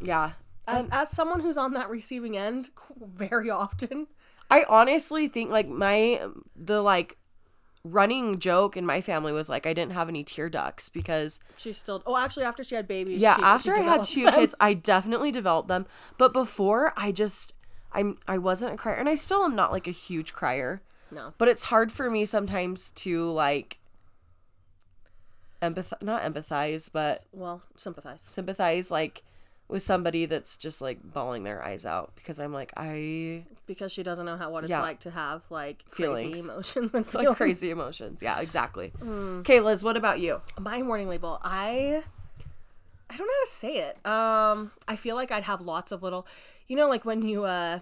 Yeah. 0.00 0.32
As 0.66 0.88
as 0.90 1.10
someone 1.10 1.40
who's 1.40 1.56
on 1.56 1.72
that 1.74 1.88
receiving 1.88 2.36
end, 2.36 2.70
very 3.00 3.50
often. 3.50 4.08
I 4.50 4.64
honestly 4.68 5.28
think 5.28 5.50
like 5.50 5.68
my 5.68 6.20
the 6.56 6.82
like 6.82 7.16
running 7.84 8.38
joke 8.38 8.76
in 8.76 8.86
my 8.86 9.00
family 9.02 9.30
was 9.30 9.48
like 9.50 9.66
I 9.66 9.74
didn't 9.74 9.92
have 9.92 10.08
any 10.08 10.24
tear 10.24 10.48
ducts 10.48 10.88
because 10.88 11.38
she 11.56 11.72
still. 11.72 12.02
Oh, 12.06 12.16
actually, 12.16 12.44
after 12.44 12.64
she 12.64 12.74
had 12.74 12.88
babies. 12.88 13.20
yeah, 13.20 13.36
she- 13.36 13.42
after 13.42 13.76
she 13.76 13.80
I 13.82 13.84
had 13.84 14.04
two 14.04 14.24
them. 14.24 14.34
kids, 14.34 14.54
I 14.58 14.74
definitely 14.74 15.30
developed 15.30 15.68
them. 15.68 15.86
But 16.18 16.32
before, 16.32 16.92
I 16.96 17.12
just 17.12 17.54
I'm 17.92 18.18
I 18.26 18.38
wasn't 18.38 18.74
a 18.74 18.76
crier, 18.76 18.94
and 18.96 19.08
I 19.08 19.14
still 19.14 19.44
am 19.44 19.54
not 19.54 19.70
like 19.72 19.86
a 19.86 19.90
huge 19.92 20.32
crier. 20.32 20.80
No. 21.10 21.34
But 21.38 21.48
it's 21.48 21.64
hard 21.64 21.92
for 21.92 22.10
me 22.10 22.24
sometimes 22.24 22.90
to 22.92 23.30
like 23.30 23.78
empathize, 25.62 26.02
not 26.02 26.22
empathize, 26.22 26.90
but 26.92 27.24
Well, 27.32 27.62
sympathize. 27.76 28.22
sympathize 28.22 28.90
like 28.90 29.22
with 29.68 29.82
somebody 29.82 30.26
that's 30.26 30.56
just 30.56 30.82
like 30.82 30.98
bawling 31.02 31.42
their 31.42 31.62
eyes 31.64 31.86
out 31.86 32.12
because 32.16 32.38
I'm 32.38 32.52
like 32.52 32.72
I 32.76 33.44
Because 33.66 33.92
she 33.92 34.02
doesn't 34.02 34.26
know 34.26 34.36
how 34.36 34.50
what 34.50 34.64
it's 34.64 34.70
Yeah. 34.70 34.82
like 34.82 35.00
to 35.00 35.10
have 35.10 35.42
like 35.50 35.84
Feelings. 35.88 36.20
crazy 36.32 36.48
emotions 36.48 36.94
and 36.94 37.04
like 37.14 37.22
feelings. 37.22 37.36
crazy 37.36 37.70
emotions. 37.70 38.22
Yeah, 38.22 38.40
exactly. 38.40 38.92
Mm. 39.00 39.40
Okay, 39.40 39.60
Liz, 39.60 39.82
what 39.82 39.96
about 39.96 40.20
you? 40.20 40.42
My 40.60 40.82
warning 40.82 41.08
label. 41.08 41.40
I 41.42 42.02
I 43.10 43.16
don't 43.16 43.26
know 43.26 43.32
how 43.38 43.44
to 43.44 43.50
say 43.50 43.74
it. 43.76 44.06
Um, 44.06 44.70
I 44.88 44.96
feel 44.96 45.14
like 45.16 45.30
I'd 45.30 45.44
have 45.44 45.60
lots 45.60 45.92
of 45.92 46.02
little, 46.02 46.26
you 46.68 46.76
know, 46.76 46.88
like 46.88 47.04
when 47.04 47.22
you 47.22 47.44
uh 47.44 47.80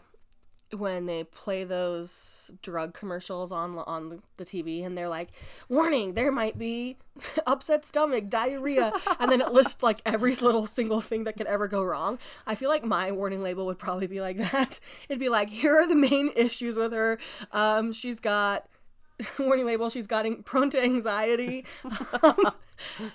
when 0.76 1.06
they 1.06 1.24
play 1.24 1.64
those 1.64 2.52
drug 2.62 2.94
commercials 2.94 3.52
on 3.52 3.78
on 3.78 4.22
the 4.37 4.44
TV 4.44 4.85
and 4.85 4.96
they're 4.96 5.08
like, 5.08 5.28
"Warning, 5.68 6.14
there 6.14 6.32
might 6.32 6.58
be 6.58 6.96
upset 7.46 7.85
stomach, 7.85 8.28
diarrhea," 8.28 8.92
and 9.20 9.30
then 9.30 9.40
it 9.40 9.52
lists 9.52 9.82
like 9.82 10.00
every 10.06 10.35
little 10.37 10.66
single 10.66 11.00
thing 11.00 11.24
that 11.24 11.37
could 11.37 11.46
ever 11.46 11.68
go 11.68 11.82
wrong. 11.82 12.18
I 12.46 12.54
feel 12.54 12.68
like 12.68 12.85
my 12.85 13.12
warning 13.12 13.42
label 13.42 13.66
would 13.66 13.78
probably 13.78 14.06
be 14.06 14.20
like 14.20 14.37
that. 14.52 14.80
It'd 15.08 15.20
be 15.20 15.28
like, 15.28 15.50
"Here 15.50 15.74
are 15.76 15.87
the 15.87 15.96
main 15.96 16.30
issues 16.37 16.76
with 16.76 16.92
her. 16.92 17.18
Um, 17.52 17.92
she's 17.92 18.20
got." 18.20 18.66
warning 19.38 19.66
label 19.66 19.88
she's 19.90 20.07
gotten 20.07 20.42
prone 20.42 20.70
to 20.70 20.83
anxiety. 20.83 21.64
Um, 22.22 22.53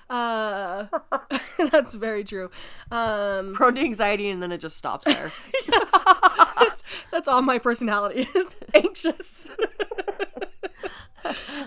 uh 0.10 0.86
that's 1.72 1.96
very 1.96 2.24
true. 2.24 2.50
Um 2.90 3.54
Prone 3.54 3.76
to 3.76 3.82
anxiety, 3.82 4.30
and 4.30 4.42
then 4.42 4.54
it 4.54 4.60
just 4.60 4.78
stops 4.78 5.04
there. 5.06 5.30
that's, 5.68 6.84
that's 7.12 7.28
all 7.28 7.42
my 7.42 7.58
personality 7.58 8.26
is 8.36 8.56
anxious. 8.74 9.50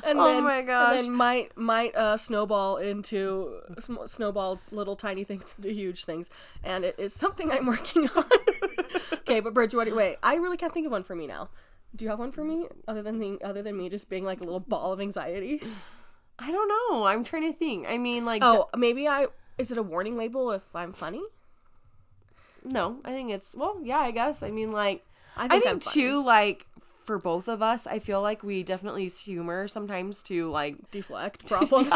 And 0.04 0.18
Oh 0.18 0.24
then, 0.24 0.44
my 0.44 0.62
gosh. 0.62 0.94
and 0.94 1.08
then 1.08 1.12
might 1.12 1.54
might 1.58 1.94
uh 1.94 2.16
snowball 2.16 2.78
into 2.78 3.60
sm- 3.78 4.06
snowball 4.06 4.60
little 4.70 4.96
tiny 4.96 5.22
things 5.24 5.54
into 5.58 5.70
huge 5.70 6.04
things. 6.06 6.30
And 6.64 6.84
it 6.84 6.94
is 6.98 7.12
something 7.12 7.50
i'm 7.50 7.66
working 7.66 8.08
on. 8.16 8.24
Okay 9.12 9.40
but 9.40 9.52
bridge 9.52 9.74
what 9.74 9.94
wait 9.94 10.16
i 10.22 10.36
really 10.36 10.56
can't 10.56 10.72
think 10.72 10.86
of 10.86 10.92
one 10.92 11.02
for 11.02 11.14
me 11.14 11.26
now 11.26 11.50
do 11.96 12.04
you 12.04 12.08
have 12.10 12.18
one 12.18 12.30
for 12.32 12.44
me 12.44 12.66
other 12.86 13.02
than 13.02 13.18
the, 13.18 13.38
other 13.42 13.62
than 13.62 13.76
me 13.76 13.88
just 13.88 14.08
being 14.08 14.24
like 14.24 14.40
a 14.40 14.44
little 14.44 14.60
ball 14.60 14.92
of 14.92 15.00
anxiety 15.00 15.60
I 16.42 16.50
don't 16.50 16.68
know. 16.68 17.04
I'm 17.04 17.22
trying 17.22 17.52
to 17.52 17.58
think. 17.58 17.86
I 17.86 17.98
mean, 17.98 18.24
like, 18.24 18.40
Oh, 18.42 18.70
maybe 18.74 19.06
I. 19.06 19.26
Is 19.58 19.70
it 19.70 19.76
a 19.76 19.82
warning 19.82 20.16
label 20.16 20.52
if 20.52 20.74
I'm 20.74 20.94
funny? 20.94 21.22
no, 22.64 22.98
I 23.04 23.10
think 23.10 23.30
it's 23.30 23.54
well, 23.56 23.78
yeah, 23.82 23.98
I 23.98 24.10
guess. 24.10 24.42
I 24.42 24.50
mean, 24.50 24.72
like, 24.72 25.04
I 25.36 25.44
I 25.44 25.48
think, 25.48 25.64
think, 25.64 25.74
I'm 25.74 25.80
funny. 25.80 25.94
too, 26.02 26.24
like, 26.24 26.66
for 27.04 27.18
both 27.18 27.46
of 27.48 27.60
us, 27.62 27.86
I 27.86 27.98
feel 27.98 28.22
like 28.22 28.42
we 28.42 28.62
definitely 28.62 29.02
use 29.04 29.20
humor 29.22 29.68
sometimes 29.68 30.22
to 30.24 30.48
like, 30.50 30.90
Deflect 30.90 31.46
problems. 31.48 31.92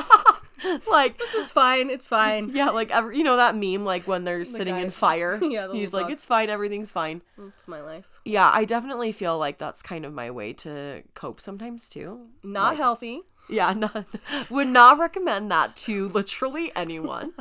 like, 0.91 1.19
this 1.19 1.35
is 1.35 1.53
fine. 1.53 1.91
It's 1.91 2.09
fine. 2.09 2.51
yeah, 2.53 2.71
like, 2.71 2.91
every, 2.91 3.17
you 3.19 3.25
know 3.25 3.37
that 3.37 3.55
meme, 3.57 3.85
like 3.85 4.07
when 4.07 4.25
they're 4.25 4.45
sitting 4.45 4.77
in 4.77 4.91
fire. 4.91 5.39
Yeah, 5.43 5.67
the 5.67 5.75
he's 5.75 5.93
like, 5.93 6.05
dog. 6.05 6.13
it's 6.13 6.27
fine, 6.27 6.51
everything's 6.51 6.91
fine. 6.91 7.23
It's 7.39 7.69
my 7.69 7.81
life. 7.81 8.09
Yeah, 8.25 8.51
I 8.53 8.65
definitely 8.65 9.13
feel 9.13 9.39
like 9.39 9.59
that's 9.59 9.83
kind 9.83 10.05
of 10.05 10.13
my 10.13 10.31
way 10.31 10.53
to 10.55 11.03
cope 11.15 11.41
sometimes 11.41 11.89
too. 11.89 12.27
Not 12.43 12.77
healthy. 12.77 13.23
Yeah, 13.49 13.73
not, 13.77 14.07
would 14.51 14.69
not 14.69 14.99
recommend 14.99 15.51
that 15.51 15.77
to 15.77 16.09
literally 16.09 16.73
anyone. 16.75 17.33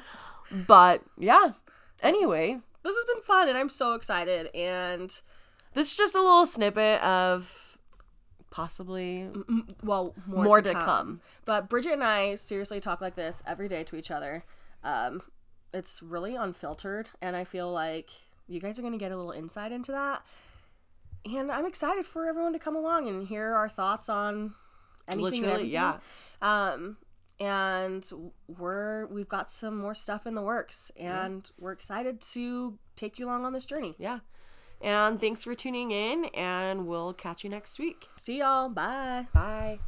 but 0.51 1.01
yeah. 1.17 1.51
Anyway, 2.01 2.59
This 2.83 2.95
has 2.95 3.05
been 3.05 3.23
fun, 3.23 3.47
and 3.47 3.57
I'm 3.57 3.69
so 3.69 3.93
excited. 3.93 4.53
And 4.53 5.09
this 5.73 5.91
is 5.91 5.95
just 5.97 6.15
a 6.15 6.21
little 6.21 6.45
snippet 6.45 7.01
of 7.01 7.72
possibly 8.53 9.27
well, 9.83 10.13
more, 10.27 10.45
more, 10.45 10.61
to, 10.61 10.69
to 10.69 10.73
come. 10.75 10.85
come. 10.85 11.21
But 11.43 11.69
Bridget 11.69 11.93
and 11.93 12.03
I 12.03 12.35
seriously 12.35 12.79
talk 12.79 13.01
like 13.01 13.15
this 13.15 13.41
every 13.47 13.67
day 13.67 13.83
to 13.85 13.95
each 13.95 14.11
other. 14.11 14.45
Um, 14.83 15.21
it's 15.73 16.03
really 16.03 16.35
unfiltered, 16.35 17.09
and 17.19 17.35
I 17.35 17.45
feel 17.45 17.71
like 17.71 18.11
you 18.47 18.59
guys 18.59 18.77
are 18.77 18.83
going 18.83 18.93
to 18.93 18.99
get 18.99 19.11
a 19.11 19.17
little 19.17 19.31
insight 19.31 19.71
into 19.71 19.91
that. 19.91 20.23
And 21.25 21.51
I'm 21.51 21.65
excited 21.65 22.05
for 22.05 22.27
everyone 22.27 22.53
to 22.53 22.59
come 22.59 22.75
along 22.75 23.07
and 23.07 23.27
hear 23.27 23.55
our 23.55 23.67
thoughts 23.67 24.07
on 24.07 24.53
anything 25.09 25.41
Literally, 25.41 25.69
yeah. 25.69 25.97
Um, 26.41 26.97
and 27.39 28.07
we're 28.47 29.07
we've 29.07 29.27
got 29.27 29.49
some 29.49 29.77
more 29.77 29.95
stuff 29.95 30.27
in 30.27 30.35
the 30.35 30.43
works, 30.43 30.91
and 30.95 31.49
we're 31.59 31.71
excited 31.71 32.21
to 32.33 32.77
take 32.95 33.17
you 33.17 33.25
along 33.25 33.45
on 33.45 33.53
this 33.53 33.65
journey. 33.65 33.95
Yeah. 33.97 34.19
And 34.83 35.19
thanks 35.19 35.45
for 35.45 35.55
tuning 35.55 35.91
in, 35.91 36.25
and 36.33 36.85
we'll 36.85 37.13
catch 37.13 37.43
you 37.43 37.49
next 37.49 37.79
week. 37.79 38.09
See 38.17 38.39
y'all. 38.39 38.67
Bye. 38.69 39.27
Bye. 39.33 39.79